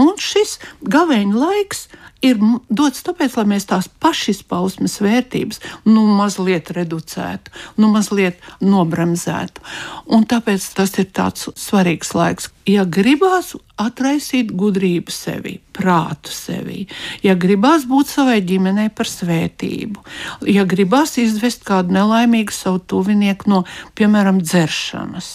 [0.00, 0.56] Un šis
[0.90, 1.84] gaveņa laiks
[2.24, 2.40] ir
[2.72, 9.62] dots tāpēc, lai mēs tās pašizpausmes vērtības nu, mazliet reducētu, nu, mazliet nobremzētu.
[10.10, 12.50] Un tāpēc tas ir tāds svarīgs laiks.
[12.66, 16.86] Ja gribās atraisīt gudrību sevi, prātu sevi,
[17.22, 20.00] ja gribās būt savai ģimenei par svētību,
[20.48, 23.66] ja gribās izvest kādu nelaimīgu savu tuvinieku no,
[23.98, 25.34] piemēram, dzeršanas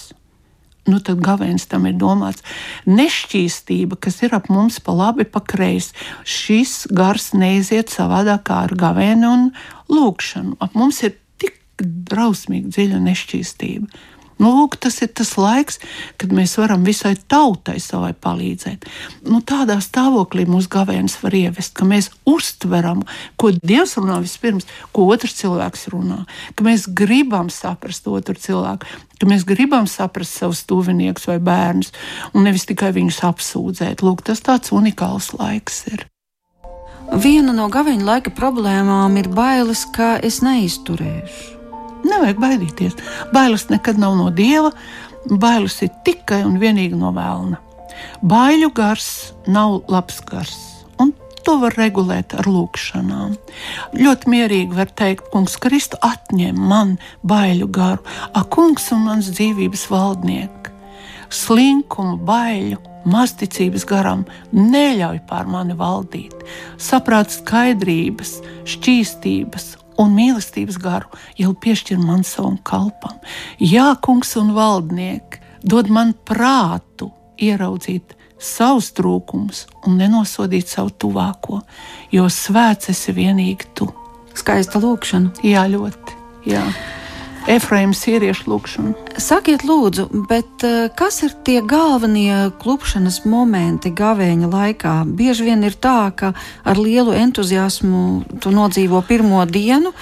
[0.90, 2.44] nu tad gavēns tam ir domāts.
[2.90, 8.76] Nešķīstība, kas ir ap mums pa labi, pa kreisi, šis gars neiziet savādāk kā ar
[8.80, 9.50] gavēnu un
[9.94, 10.58] lūkšanu.
[10.60, 13.90] Ap mums ir tik drausmīgi dziļa nešķīstība.
[14.40, 15.82] Nu, lūk, tas ir tas laiks,
[16.20, 18.88] kad mēs varam visai tautai savai palīdzēt.
[19.28, 23.04] Nu, tādā stāvoklī mūsu gavēnis var ievest, ka mēs uztveram,
[23.36, 26.22] ko Dievs runā vispirms, ko otrs cilvēks runā,
[26.56, 28.88] ka mēs gribam saprast otru cilvēku,
[29.20, 31.92] ka mēs gribam saprast savus tuviniekus vai bērnus,
[32.32, 34.06] un nevis tikai viņus apsūdzēt.
[34.08, 36.08] Lūk, tas tāds unikāls laiks ir.
[37.20, 41.59] Viena no gaveņa laika problēmām ir bailes, ka es neizturēšu.
[42.06, 42.98] Nevajag baidīties.
[43.34, 44.72] Bailes nekad nav no dieva,
[45.30, 47.60] bailes ir tikai un vienīgi no vēlna.
[48.24, 49.10] Baiļu gars
[49.48, 50.58] nav labs gars.
[51.00, 53.36] un To var regulēt ar lūkšanām.
[53.96, 59.88] Ļoti mierīgi var teikt, Kungs, Kristu atņem man baiļu garu, ak, Kungs un mans dzīvības
[59.92, 60.56] valdnieks.
[61.30, 66.34] Slinkumu, baiļu, mazticības garam neļauj pār mani valdīt.
[66.82, 71.10] Saprāt skaidrības, šķīstības un mīlestības garu
[71.40, 73.18] jau piešķir man savam kalpam.
[73.60, 81.62] Jā, kungs un valdnieki, dod man prātu ieraudzīt savus trūkumus un nenosodīt savu tuvāko,
[82.16, 83.90] jo svēts esi vienīgi tu.
[84.40, 85.44] Skaista lūkšana.
[85.44, 86.16] Jā, ļoti.
[86.48, 86.64] Jā.
[87.50, 88.92] Efraīmas sieviešu lūgšanu.
[89.18, 94.94] Sakiet, lūdzu, bet eh, kas ir tie galvenie klupšanas momenti gavēņa laikā?
[95.18, 98.04] Bieži vien ir tā, ka ar lielu entuziasmu
[98.44, 99.96] tu nodzīvo pirmo dienu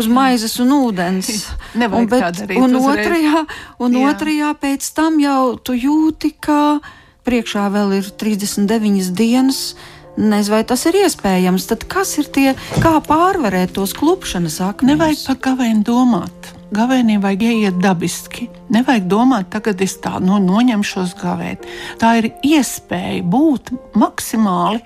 [0.00, 1.28] uz maizes un ūdens.
[1.76, 3.44] un, bet, un, otrajā,
[3.84, 4.06] un Jā.
[4.14, 6.80] otrajā pēc tam jau tu jūti, ka
[7.28, 9.66] priekšā vēl ir 39 dienas.
[10.14, 11.68] Nezinu, vai tas ir iespējams.
[11.68, 14.94] Tad kas ir tie, kā pārvarēt tos klupšanas akmeņus?
[14.94, 18.48] Nevajag par gavēnu domāt gavēniem vajag ieiet dabiski.
[18.74, 21.64] Nevajag domāt, tagad es tā no, nu, noņemšos gavēt.
[22.00, 24.82] Tā ir iespēja būt maksimāli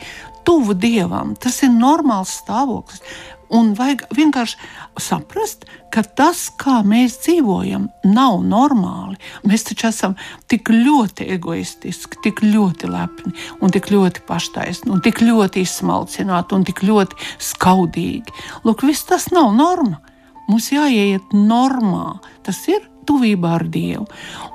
[0.49, 1.35] tuvu dievam.
[1.37, 3.03] Tas ir normāls stāvoklis.
[3.49, 4.59] Un vajag vienkārši
[5.01, 9.17] saprast, ka tas, kā mēs dzīvojam, nav normāli.
[9.49, 10.17] Mēs taču esam
[10.53, 13.33] tik ļoti egoistiski, tik ļoti lepni,
[13.65, 17.17] un tik ļoti paštaisni, un tik ļoti izsmalcināti un tik ļoti
[17.49, 18.37] skaudīgi.
[18.69, 20.08] Lūk, viss tas nav normāli.
[20.49, 24.07] Mums jāiet normā, tas ir tuvībā ar Dievu,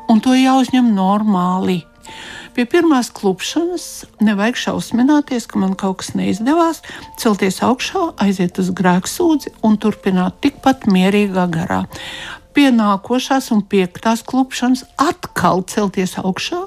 [0.10, 1.84] un to jāuzņem normāli.
[2.54, 3.86] Pie pirmās klupšanas
[4.22, 6.84] nevajag šausmināties, ka man kaut kas neizdevās,
[7.22, 11.84] celties augšā, aiziet uz grēksūdzi un turpināt tikpat mierīgā garā
[12.54, 16.62] pie nākošās un piektās klupšanas atkal celties augšā,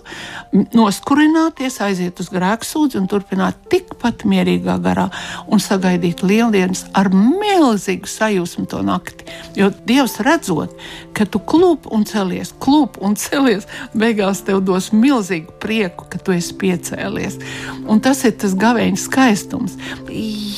[0.77, 5.09] noskurināties, aiziet uz grēksūdzi un turpināt tikpat mierīgā garā
[5.53, 9.27] un sagaidīt lieldienas ar milzīgu sajūsmu to nakti.
[9.59, 10.75] Jo Dievs redzot,
[11.16, 16.35] ka tu klūp un celies, klūp un celies, beigās tev dos milzīgu prieku, ka tu
[16.37, 17.38] esi piecēlies.
[17.87, 19.77] Un tas ir tas gaveņa skaistums.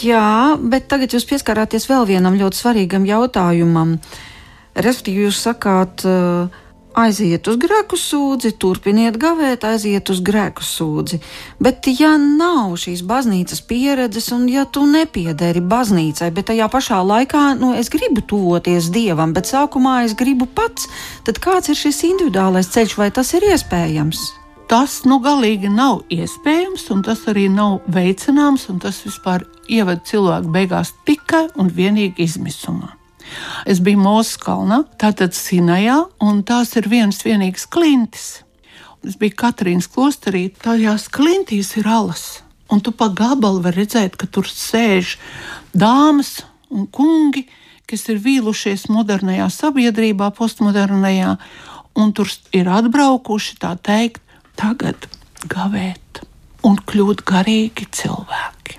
[0.03, 3.99] Jā, bet tagad jūs pieskarāties vēl vienam ļoti svarīgam jautājumam.
[4.79, 6.05] Respektīvi, jūs sakāt,
[6.99, 11.21] aiziet uz grēku sūdzi, turpiniet gavēt, aiziet uz grēku sūdzi.
[11.63, 17.45] Bet, ja nav šīs baznīcas pieredzes, un ja tu nepiederi baznīcai, bet tajā pašā laikā,
[17.61, 20.89] nu, es gribu tuvoties dievam, bet sākumā es gribu pats,
[21.27, 24.27] tad kāds ir šis individuālais ceļš, vai tas ir iespējams?
[24.69, 30.53] Tas nu galīgi nav iespējams, un tas arī nav veicināms, un tas vispār ievada cilvēku
[30.53, 32.98] beigās tikai un vienīgi izmisumā.
[33.69, 38.29] Es biju Mūzes kalnā, tātad Sinajā, un tās ir viens vienīgs klintis.
[39.07, 42.43] Es biju Katrīnas klosterī, tajās klintīs ir alas.
[42.69, 45.17] Un tu pa gabalu vari redzēt, ka tur sēž
[45.73, 47.47] dāmas un kungi,
[47.89, 51.37] kas ir vīlušies modernajā sabiedrībā, postmodernajā,
[51.97, 54.21] un tur ir atbraukuši tā teikt,
[54.59, 55.09] tagad
[55.49, 56.23] gavēt
[56.67, 58.79] un kļūt garīgi cilvēki.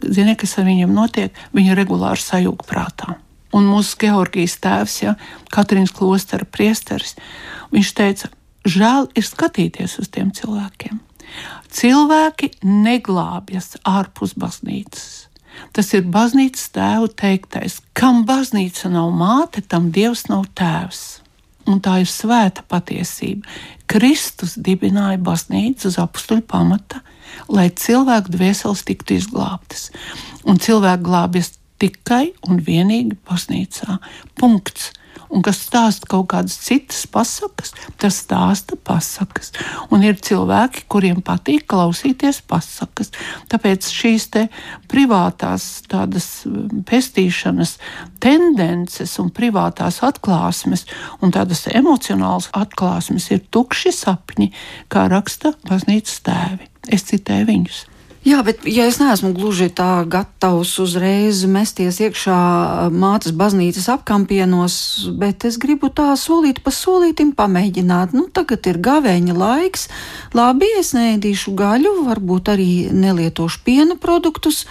[0.00, 1.36] Ziniet, kas ar viņiem notiek?
[1.54, 3.18] Viņi regulāri sajūg prātā.
[3.56, 5.14] Un mūsu Georgijas tēvs, ja,
[5.50, 7.16] Katrīnas klostera priesteris,
[7.74, 8.30] viņš teica,
[8.66, 11.00] žēl ir skatīties uz tiem cilvēkiem.
[11.70, 15.30] Cilvēki neglābjas ārpus baznīcas.
[15.74, 21.20] Tas ir baznīcas tēvu teiktais, kam baznīca nav māte, tam dievs nav tēvs.
[21.70, 23.46] Un tā ir svēta patiesība.
[23.90, 27.02] Kristus dibināja baznīcu uz apstuļu pamata,
[27.50, 29.90] lai cilvēku dvēseles tiktu izglābtas.
[30.48, 34.00] Un cilvēku glābjas tikai un vienīgi baznīcā.
[34.40, 34.92] Punkts.
[35.30, 37.70] Un kas stāsta kaut kādas citas pasakas,
[38.02, 39.52] tas stāsta pasakas.
[39.94, 43.12] Un ir cilvēki, kuriem patīk klausīties pasakas.
[43.50, 44.26] Tāpēc šīs
[44.90, 47.76] privātās tādas um, pestīšanas
[48.22, 50.86] tendences un privātās atklāsmes
[51.22, 54.50] un tādas emocionālas atklāsmes ir tukši sapņi,
[54.90, 56.70] kā raksta baznīcas tēvi.
[56.90, 57.84] Es citēju viņus.
[58.20, 62.36] Jā, bet ja es neesmu gluži tā gatavs uzreiz mesties iekšā
[62.92, 64.74] mātes baznīcas apkampienos,
[65.16, 68.12] bet es gribu tā solīt pa solītim pamēģināt.
[68.12, 69.86] Nu, tagad ir gavēņa laiks,
[70.36, 74.66] labi, es neēdīšu gaļu, varbūt arī nelietošu piena produktus.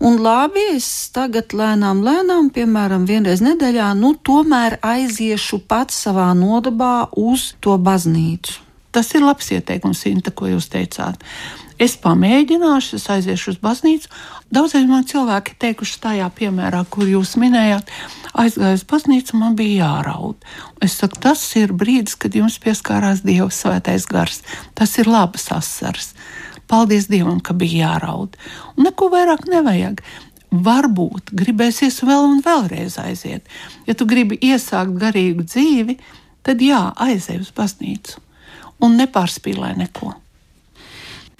[0.00, 7.10] Un labi, es tagad lēnām, lēnām, piemēram, vienreiz nedēļā, nu, tomēr aiziešu pats savā nodabā
[7.12, 8.62] uz to baznīcu.
[8.96, 11.20] Tas ir labs ieteikums, Inta, ko jūs teicāt.
[11.76, 14.08] Es pamēģināšu, es aiziešu uz baznīcu.
[14.48, 17.92] Daudziem man cilvēki teikuši tajā piemērā, kur jūs minējāt,
[18.32, 20.40] aizgāju uz baznīcu, man bija jāraud.
[20.80, 24.40] Es saku, tas ir brīdis, kad jums pieskārās Dieva svētais gars.
[24.72, 26.14] Tas ir labs asars.
[26.64, 28.40] Paldies Dievam, ka bija jāraud.
[28.78, 30.00] Un neko vairāk nevajag.
[30.56, 33.44] Varbūt gribēsies vēl un vēlreiz aiziet.
[33.84, 36.00] Ja tu gribi iesākt garīgu dzīvi,
[36.46, 38.22] tad jā, aizej uz baznīcu
[38.80, 40.14] un nepārspīlē neko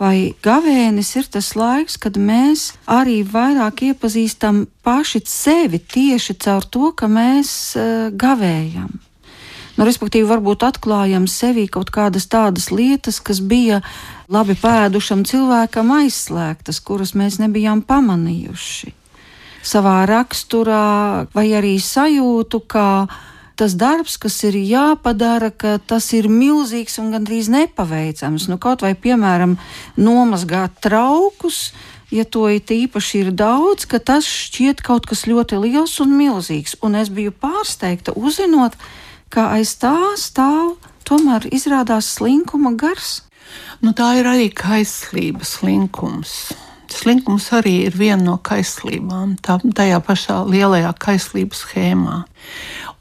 [0.00, 6.92] vai gavēnis ir tas laiks, kad mēs arī vairāk iepazīstam paši sevi tieši caur to,
[6.96, 8.92] ka mēs uh, gavējam.
[9.76, 13.82] Nu, respektīvi, varbūt atklājam sevī kaut kādas tādas lietas, kas bija
[14.32, 18.94] labi pēdušam cilvēkam aizslēgtas, kuras mēs nebijām pamanījuši.
[19.66, 22.87] Savā raksturā vai arī sajūtu, ka
[23.56, 28.48] tas darbs, kas ir jāpadara, ka tas ir milzīgs un gandrīz nepaveicams.
[28.50, 29.56] Nu, kaut vai, piemēram,
[29.96, 31.72] nomazgāt traukus,
[32.12, 36.76] ja to it īpaši ir daudz, ka tas šķiet kaut kas ļoti liels un milzīgs.
[36.84, 38.76] Un es biju pārsteigta uzzinot,
[39.32, 40.76] ka aiz tā stāv
[41.08, 43.22] tomēr izrādās slinkuma gars.
[43.80, 46.36] Nu, tā ir arī kaislības slinkums.
[46.96, 52.22] Slinkums arī ir viena no kaislībām, tā, tajā pašā lielajā kaislības schēmā.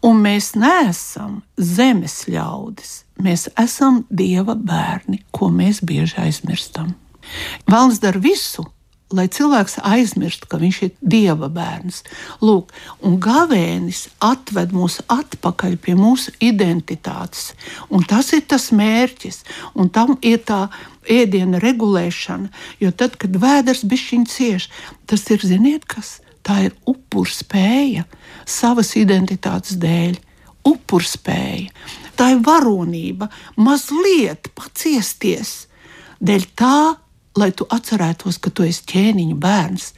[0.05, 2.93] Un mēs neesam zemes ļaudis,
[3.25, 6.93] mēs esam dieva bērni, ko mēs bieži aizmirstam.
[7.65, 8.67] Vēlams dara visu,
[9.15, 12.03] lai cilvēks aizmirst, ka viņš ir dieva bērns.
[12.45, 12.73] Lūk,
[13.05, 17.53] un gavēnis atved mūs atpakaļ pie mūsu identitātes.
[17.89, 19.41] Un tas ir tas mērķis,
[19.73, 20.67] un tam ir tā
[21.09, 22.51] ēdiena regulēšana.
[22.81, 24.69] Jo tad, kad vēders bišķiņ cieš,
[25.09, 26.19] tas ir, ziniet, kas?
[26.45, 28.05] Tā ir upurspēja
[28.45, 30.19] savas identitātes dēļ.
[30.65, 31.69] Upurspēja.
[32.17, 33.27] Tā ir varonība,
[33.61, 35.67] mazliet paciesties
[36.25, 36.77] dēļ tā,
[37.35, 39.89] lai tu atcerētos, ka tu esi ķēniņa bērns.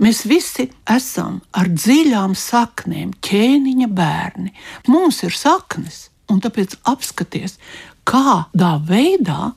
[0.00, 4.54] Mēs visi esam ar dziļām saknēm, ķēniņa bērni.
[4.88, 7.58] Mums ir saknes, un tāpēc apskaties,
[8.06, 9.52] kādā veidā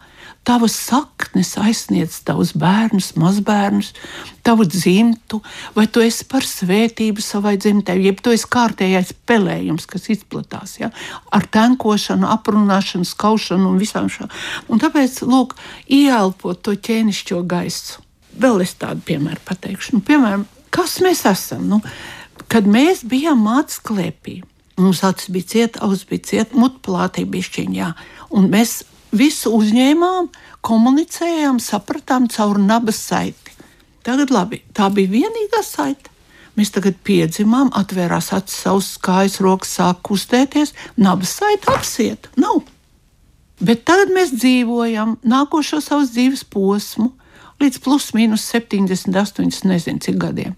[0.48, 3.92] Tavas saknes aizsniedz tavus bērnus, mazbērnus,
[4.48, 5.42] tavu dzimtu,
[5.76, 10.92] vai tu esi par svētību savai dzimtei, jeb tu esi kārtējais pelējums, kas izplatās ja?
[11.36, 14.80] ar tenkošanu, aprunāšanu, skaušanu un visām šādām.
[14.88, 15.58] Tāpēc, lūk,
[15.92, 18.04] ieelpot to ķēnišķo gaisu.
[18.38, 19.98] Vēl es tādu piemēru pateikšu.
[19.98, 21.68] Nu, piemēram, kas mēs esam?
[21.68, 21.82] Nu,
[22.48, 24.38] kad mēs bijām mācīti klēpī,
[24.78, 27.88] Mums acis bija cieta, auss bija cieta, mutplātī bišķiņā.
[28.38, 30.30] Un mēs visu uzņēmām,
[30.66, 33.56] komunicējām, sapratām caur nabas saiti.
[34.08, 36.12] Tagad labi, tā bija vienīgā saite.
[36.58, 42.32] Mēs tagad piedzimām, atvērās acis, savas kājas, rokas sāk kustēties, nabas saite apsiet.
[42.40, 42.64] Nav.
[43.62, 47.12] Bet tagad mēs dzīvojam nākošo savas dzīves posmu,
[47.62, 50.58] līdz plus mīnus 70, 80, nezinu cik gadiem.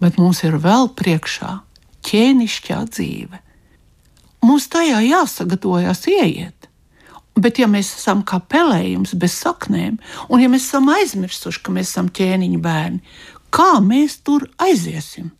[0.00, 1.58] Bet mums ir vēl priekšā
[2.04, 3.40] ķēnišķā dzīve.
[4.44, 6.59] Mums tajā jāsagatavojas ieiet.
[7.38, 11.92] Bet, ja mēs esam kā pelējums bez saknēm, un ja mēs esam aizmirsuši, ka mēs
[11.92, 13.00] esam ķēniņa bērni,
[13.54, 15.30] kā mēs tur aiziesim?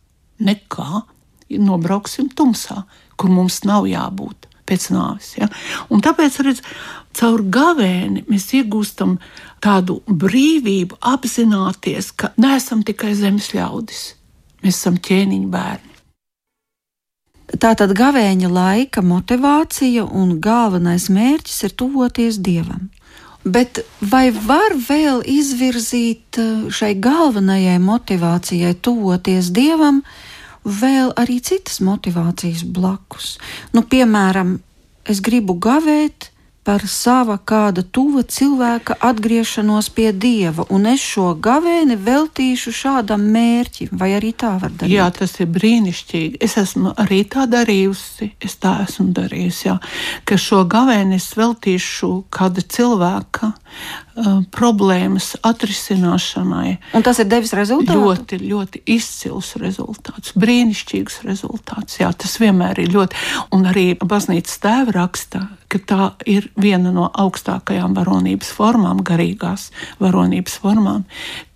[0.41, 1.03] Nekā.
[1.51, 2.85] Nobrauksim tumsā,
[3.19, 5.33] kur mums nav jābūt pēc nāves.
[5.35, 5.49] Ja?
[5.91, 6.63] Un tāpēc, redz,
[7.17, 9.17] caur gavēni mēs iegūstam
[9.63, 14.03] tādu brīvību apzināties, ka neesam tikai zemes ļaudis,
[14.63, 15.90] mēs esam ķēniņa bērni.
[17.59, 22.87] Tātad gavēņa laika motivācija un galvenais mērķis ir tuvoties dievam.
[23.43, 30.03] Bet vai var vēl izvirzīt eh, šai galvenajai motivācijai tuvoties dievam,
[30.63, 33.39] vēl arī citas motivācijas blakus.
[33.73, 34.59] Nu, piemēram,
[35.09, 36.30] es gribu gavēt
[36.63, 43.95] par sava kāda tuva cilvēka atgriešanos pie dieva, un es šo gavēni veltīšu šādam mērķim,
[43.97, 44.93] vai arī tā var darīt?
[44.93, 46.37] Jā, tas ir brīnišķīgi.
[46.45, 49.77] Es esmu arī tā darījusi, es tā esmu darījusi, jā,
[50.25, 53.53] ka šo gavēni es veltīšu kāda cilvēka
[54.53, 56.75] problēmas atrisināšanai.
[56.97, 57.99] Un tas ir devis rezultātu?
[58.01, 61.99] Ļoti, ļoti izcils rezultāts, brīnišķīgs rezultāts.
[62.01, 63.19] Jā, tas vienmēr ir ļoti.
[63.55, 69.69] Un arī baznīcas tēva raksta, ka tā ir viena no augstākajām varonības formām, garīgās
[70.01, 71.05] varonības formām,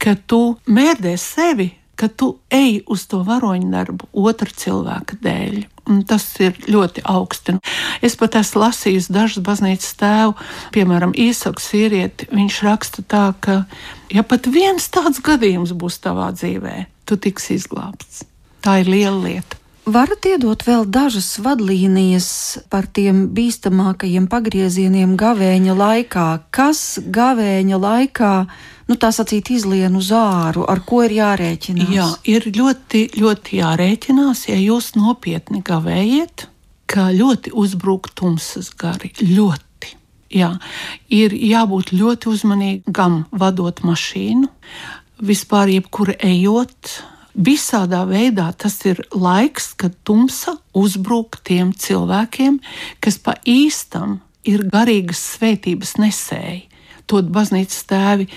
[0.01, 5.63] ka tu mērdē sevi ka tu ej uz to varoņu darbu otra cilvēka dēļ.
[5.85, 7.59] Un tas ir ļoti augsti.
[8.05, 10.33] Es pat esmu lasījis dažus baznīcas tēvu,
[10.73, 12.31] piemēram, īsaku sīrieti.
[12.33, 13.59] Viņš raksta tā, ka,
[14.09, 18.25] ja pat viens tāds gadījums būs tavā dzīvē, tu tiksi izglābts.
[18.65, 19.61] Tā ir liela lieta.
[19.85, 22.27] Varat iedot vēl dažas vadlīnijas
[22.73, 26.29] par tiem bīstamākajiem pagriezieniem gavēņa laikā.
[26.49, 28.31] Kas gavēņa laikā
[28.89, 31.93] nu, tā sacīt, izlien uz āru, ar ko ir jārēķinās?
[31.93, 36.47] Jā, ir ļoti, ļoti jārēķinās, ja jūs nopietni gavējiet,
[36.89, 39.11] ka ļoti uzbrūk tumsas gari.
[39.21, 39.95] Ļoti.
[40.35, 40.51] Jā,
[41.13, 44.49] ir jābūt ļoti uzmanīgam vadot mašīnu,
[45.25, 46.95] vispār jebkur ejot.
[47.35, 52.61] Visādā veidā tas ir laiks, kad tumsa uzbrūk tiem cilvēkiem,
[53.03, 56.61] kas pa īstam ir garīgas svētības nesēji.
[57.11, 58.29] To baznīcas tēvi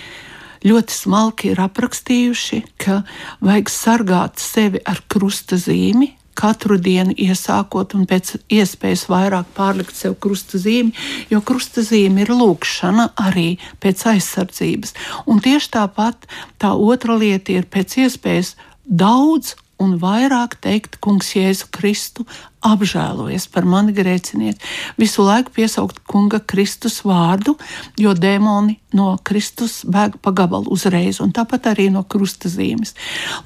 [0.67, 3.03] ļoti smalki ir aprakstījuši, ka
[3.45, 10.15] vajag sargāt sevi ar krusta zīmi, katru dienu iesākot un pēc iespējas vairāk pārlikt sev
[10.23, 10.95] krusta zīmi,
[11.33, 14.95] jo krusta zīme ir lūkšana arī pēc aizsardzības.
[15.27, 16.29] Un tieši tāpat
[16.63, 18.55] tā otra lieta ir pēc iespējas
[18.87, 22.27] daudz un vairāk teikt, Kungs, Jēzu Kristu,
[22.67, 24.61] apžēlojies par mani grēcinieci.
[24.99, 27.55] Visu laiku piesaukt Kunga Kristus vārdu,
[28.01, 32.97] jo dēmoni no Kristus bēg pa gabalu uzreiz, un tāpat arī no krustazīmes.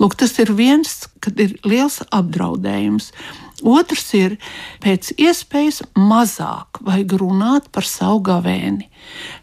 [0.01, 3.13] Lūk, tas ir viens, kad ir liels apdraudējums.
[3.63, 4.39] Otrs ir
[4.83, 8.89] pēc iespējas mazāk vajag runāt par savu gavēni.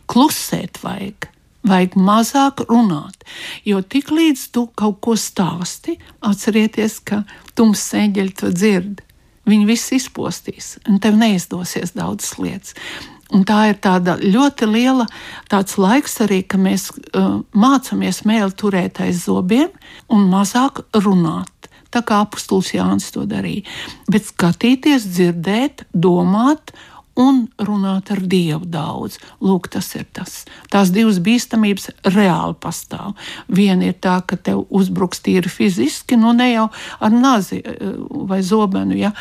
[0.10, 1.30] Klusēt vajag
[1.68, 3.26] Vajag mazāk runāt,
[3.68, 7.24] jo tiklīdz tu kaut ko stāsti, atcerieties, ka
[7.58, 9.02] tums eņģeļi to dzird.
[9.50, 12.76] Viņi visi izpostīs, un tev neizdosies daudzas lietas.
[13.30, 15.06] Un tā ir tāda ļoti liela
[15.52, 19.70] laiks arī, ka mēs uh, mācāmies mēli turēt aiz zobiem
[20.10, 21.70] un mazāk runāt.
[21.94, 23.66] Tā kā apustulis Jānis to darīja.
[24.10, 26.74] Bet skatīties, dzirdēt, domāt
[27.20, 29.20] un runāt ar Dievu daudz.
[29.44, 30.44] Lūk, tas ir tas.
[30.72, 33.16] Tās divas bīstamības reāli pastāv.
[33.52, 36.68] Viena ir tā, ka tev uzbruks tīri fiziski, nu ne jau
[37.00, 37.96] ar nazi eh,
[38.30, 39.12] vai zobenu, ja,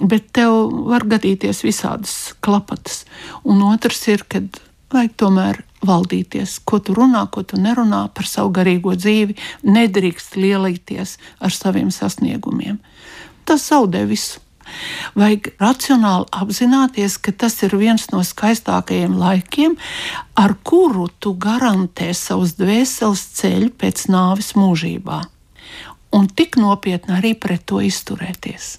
[0.00, 3.04] bet tev var gadīties visādas klapatas.
[3.44, 8.52] Un otrs ir, kad vajag tomēr valdīties, ko tu runā, ko tu nerunā par savu
[8.54, 9.36] garīgo dzīvi,
[9.66, 12.78] nedrīkst lielīties ar saviem sasniegumiem.
[13.48, 14.40] Tas zaudē visu.
[15.18, 19.76] Vajag racionāli apzināties, ka tas ir viens no skaistākajiem laikiem,
[20.38, 25.22] ar kuru tu garantē savus dvēseles ceļu pēc nāves mūžībā.
[26.12, 28.76] Un tik nopietni arī pret to izturēties.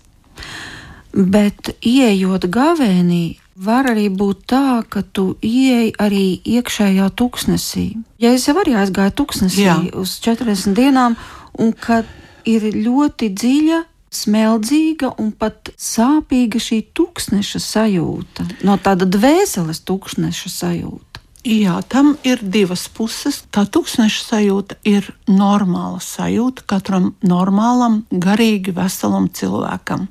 [1.14, 7.86] Bet, ieejot gavēnī, var arī būt tā, ka tu ieej arī iekšējā tuksnesī.
[8.22, 9.78] Ja es jau arī aizgāju tuksnesī Jā.
[9.94, 11.18] uz 40 dienām,
[11.62, 12.02] un ka
[12.50, 13.80] ir ļoti dziļa
[14.14, 21.14] smeldzīga un pat sāpīga šī tūkstneša sajūta, no tāda dvēseles tūkstneša sajūta.
[21.44, 23.42] Jā, tam ir divas puses.
[23.52, 30.08] Tā tūkstoša sajūta ir normāla sajūta katram normālam, garīgi veselam cilvēkam.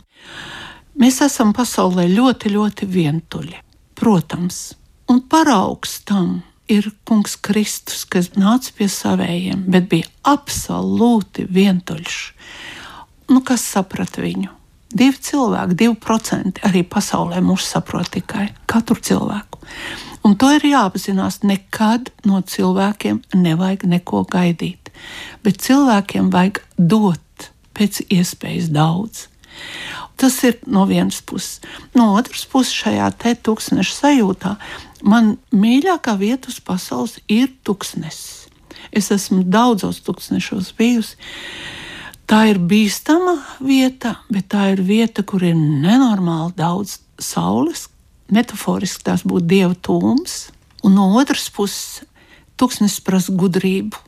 [1.00, 3.62] Mēs esam pasaulē ļoti, ļoti vientuļi.
[3.96, 4.74] Protams,
[5.08, 12.18] un paraugs tam ir Kungs Kristus, kas nāca pie savējiem, bet bija absolūti vientuļš.
[13.30, 14.50] Nu, kas saprata viņu?
[14.92, 19.62] Divi cilvēki, divi procenti arī pasaulē mūs saprot tikai katru cilvēku.
[20.26, 21.40] Un to ir jāapzinās.
[21.48, 24.92] Nekad no cilvēkiem nevajag neko gaidīt,
[25.42, 29.26] bet cilvēkiem vajag dot pēc iespējas daudz.
[30.20, 31.60] Tas ir no vienas puses.
[31.96, 34.56] No otras puses, šajā te tūkstoša sajūtā
[35.02, 38.46] man mīļākā vieta uz pasaules ir tūkstnesis.
[38.92, 41.16] Es esmu daudzos tūkstnešos bijusi.
[42.32, 47.90] Tā ir bīstama vieta, bet tā ir vieta, kur ir nenormāli daudz saules,
[48.32, 50.36] metaforiski tās būtu dieva tūms,
[50.80, 52.06] un no otras puses
[52.56, 54.00] tūkstnesis prasa gudrību,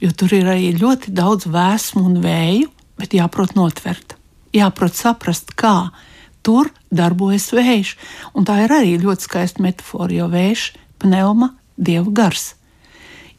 [0.00, 4.14] jo tur ir arī ļoti daudz vēsmu un vēju, bet jāprot notvert,
[4.56, 5.90] jāprot saprast, kā
[6.40, 7.90] tur darbojas vējš.
[8.32, 10.64] Un tā ir arī ļoti skaista metāfora, jo vējš,
[11.04, 12.54] pneuma, dieva gars.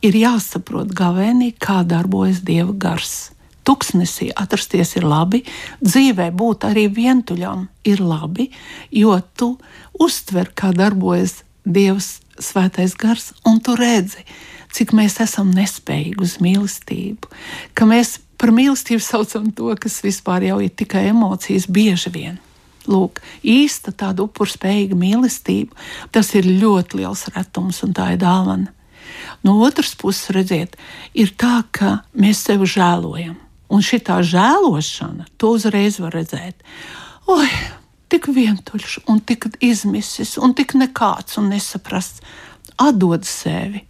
[0.05, 3.17] Ir jāsaprot gavēnī, kā darbojas dieva gars
[3.67, 5.43] tuksnesī atrasties ir labi,
[5.83, 8.47] dzīvē būt arī vientuļam ir labi,
[8.95, 9.55] jo tu
[9.99, 14.23] uztver, kā darbojas Dievs svētais gars, un tu redzi,
[14.71, 17.31] cik mēs esam nespējīgi uz mīlestību,
[17.75, 22.37] ka mēs par mīlestību saucam to, kas vispār jau ir tikai emocijas bieži vien.
[22.87, 25.75] Lūk, īsta tāda upurspējīga mīlestība,
[26.15, 28.71] tas ir ļoti liels retums un tā ir dāvana.
[29.43, 30.77] No otras puses, redziet,
[31.11, 33.35] ir tā, ka mēs sevi žēlojam.
[33.67, 36.63] Un šī žēlošana, to uzreiz var redzēt.
[37.27, 37.49] Oi,
[38.07, 42.23] tik vientuļš, un tik izmisis, un tik nekāds un nesaprasts.
[42.77, 43.83] Atdod sevi.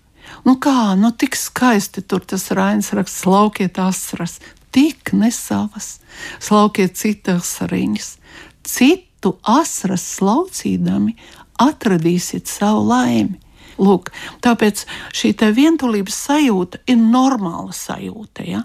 [0.48, 4.40] Nu kā, nu tik skaisti tur tas Rains raksts, laukiet asras,
[4.72, 6.00] tik nesavas,
[6.40, 8.14] slaukiet citas sariņas,
[8.68, 11.16] citu asras slaucīdami
[11.60, 13.40] atradīsiet savu laimi.
[13.78, 14.10] Lūk,
[14.42, 18.46] tāpēc šī vientulības sajūta ir normāla sajūta.
[18.48, 18.64] Ja?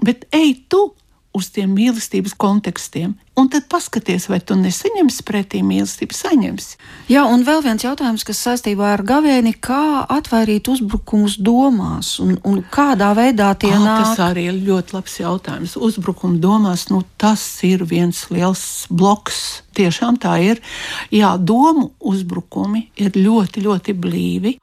[0.00, 0.92] Bet ej tu
[1.32, 6.76] uz tiem mīlestības kontekstiem, un tad paskaties, vai tu nesaņemsi pretī mīlestību, saņemsi.
[7.08, 12.60] Jā, un vēl viens jautājums, kas saistībā ar gavēni, kā atvairīt uzbrukumus domās, un, un
[12.72, 14.04] kādā veidā tie oh, nāk?
[14.04, 15.76] Tas arī ir ļoti labs jautājums.
[15.80, 19.62] Uzbrukumi domās, nu tas ir viens liels bloks.
[19.72, 20.60] Tiešām tā ir.
[21.08, 24.58] Jā, domu uzbrukumi ir ļoti, ļoti blīvi.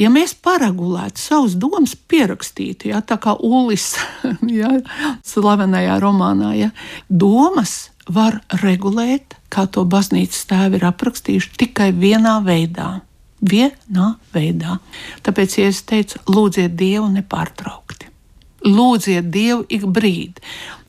[0.00, 3.92] Ja mēs paregulētu savus domas, pierakstītu, ja, tā kā Ulis
[4.60, 4.72] ja,
[5.26, 6.70] slavenajā romānā, ja,
[7.08, 13.00] domas var regulēt, kā to baznīcas tēvi ir aprakstījuši, tikai vienā veidā.
[13.42, 14.76] Vienā veidā.
[15.26, 17.81] Tāpēc, ja es teicu, lūdziet Dievu nepārtraukti.
[18.66, 20.42] Lūdziet Dievu ik brīdi.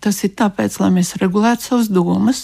[0.04, 2.42] Tas ir tāpēc, lai mēs regulētu savas domas,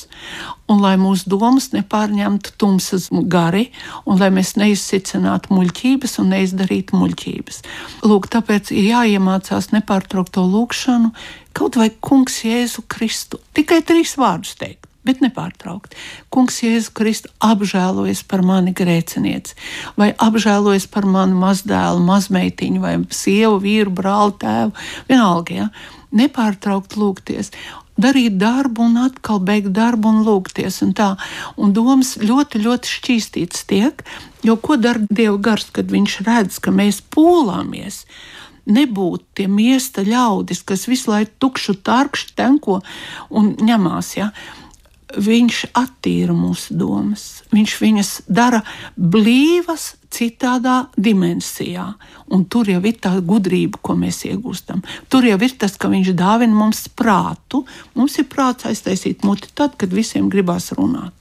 [0.71, 3.65] un lai mūsu domas nepārņemtu tumsas gari,
[4.07, 7.61] un lai mēs neizsicinātu muļķības un neizdarītu muļķības.
[8.07, 11.11] Lūk, tāpēc ir jāiemācās nepārtraukto lūgšanu,
[11.51, 13.43] kaut vai Kungs Jēzu Kristu.
[13.57, 15.97] Tikai trīs vārdus teikt bet nepārtraukti.
[16.33, 19.57] Kungs, Jēzus Kristus, apžēlojies par mani grēcinieci,
[19.99, 24.75] vai apžēlojies par manu mazdēlu, mazmeitiņu, vai sievu, vīru, brāli, tēvu.
[25.09, 25.71] Vienalga, ja?
[26.15, 27.51] nepārtraukt lūgties.
[27.99, 30.79] Darīt darbu, un atkal beigt darbu un lūgties.
[30.85, 31.15] Un tā.
[31.57, 34.03] un domas ļoti, ļoti šķīstītas tiek,
[34.45, 38.05] jo ko dara Dieva gars, kad viņš redz, ka mēs pūlāmies?
[38.69, 42.79] Nebūt tie miesta ļaudis, kas visu laiku tukšu, tarkšu, tenko
[43.29, 44.13] un ņemās.
[44.15, 44.29] Ja?
[45.17, 47.41] Viņš attīra mūsu domas.
[47.53, 48.61] Viņš viņas dara
[48.95, 51.85] blīvas, citādā dimensijā.
[52.33, 54.83] Un tur jau ir tā gudrība, ko mēs iegūstam.
[55.09, 57.63] Tur jau ir tas, ka viņš dāvina mums prātu.
[57.97, 61.13] Mums ir prāts aiztaisīt muti tad, kad visiem gribās runāt.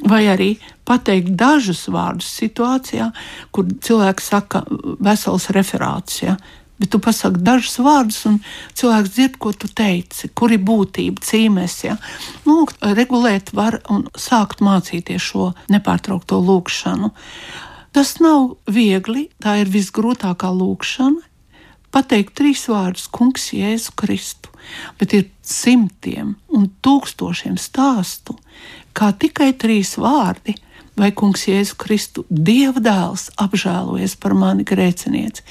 [0.00, 0.54] Vai arī
[0.88, 3.10] pateikt dažus vārdus situācijā,
[3.52, 4.64] kur cilvēks saka
[5.02, 6.22] vesels referāts.
[6.24, 6.38] Ja?
[6.80, 8.38] Bet tu pasaki dažus vārdus, un
[8.78, 11.76] cilvēks dzird, ko tu teici, kur ir būtība, cīmēs.
[11.84, 11.96] Ja?
[12.48, 17.12] Nu, regulēt var un sākt mācīties šo nepārtraukto lūkšanu.
[17.92, 21.26] Tas nav viegli, tā ir visgrūtākā lūkšana.
[21.90, 24.52] Pateikt trīs vārdus, Kungs, Jēzu Kristu,
[25.00, 28.36] bet ir simtiem un tūkstošiem stāstu,
[28.94, 30.54] kā tikai trīs vārdi,
[30.94, 35.42] vai Kungs, Jēzu Kristu, Dieva dēls apžēlojies par mani grēcinieci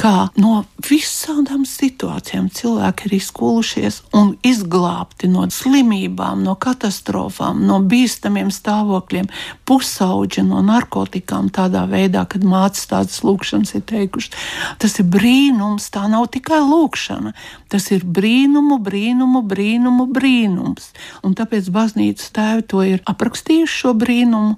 [0.00, 8.48] kā no visādām situācijām cilvēki ir izkūlušies un izglābti no slimībām, no katastrofām, no bīstamiem
[8.54, 9.28] stāvokļiem,
[9.68, 14.38] pusauģi no narkotikām tādā veidā, kad mācīs tādas lūkšanas ir teikušas.
[14.80, 17.34] Tas ir brīnums, tā nav tikai lūkšana,
[17.72, 20.94] tas ir brīnumu, brīnumu, brīnumu, brīnums.
[21.26, 24.56] Un tāpēc baznīcas tēvi to ir aprakstījuši šo brīnumu,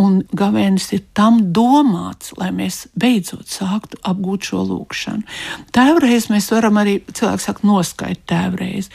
[0.00, 5.26] Un gavēnis ir tam domāts, lai mēs beidzot sāktu apgūt šo lūkšanu.
[5.74, 8.88] Tēvreiz mēs varam arī, cilvēks saka, noskaidrot tēvreiz.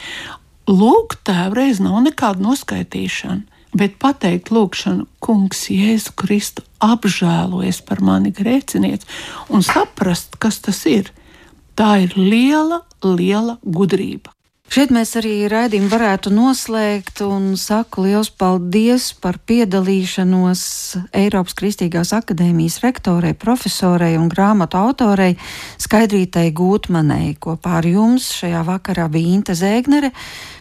[0.68, 3.58] Lūgt tēvreiz nav nekāda noskaitīšana.
[3.78, 9.04] Bet pateikt, lūkšanu, Kungs, Jēzu Kristu, apžēlojies par mani grēcinieci
[9.52, 11.12] un saprast, kas tas ir,
[11.76, 14.32] tā ir liela, liela gudrība.
[14.68, 20.64] Šeit mēs arī raidījumu varētu noslēgt un saku liels paldies par piedalīšanos
[21.16, 25.38] Eiropas Kristīgās akadēmijas rektorei, profesorei un grāmatu autorei
[25.80, 27.32] Skaidrītai Gūtmanei.
[27.40, 30.12] Kopā ar jums šajā vakarā bija Inte Zēgnere,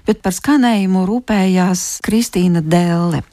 [0.08, 3.26] bet par skanējumu rūpējās Kristīna Dēlle.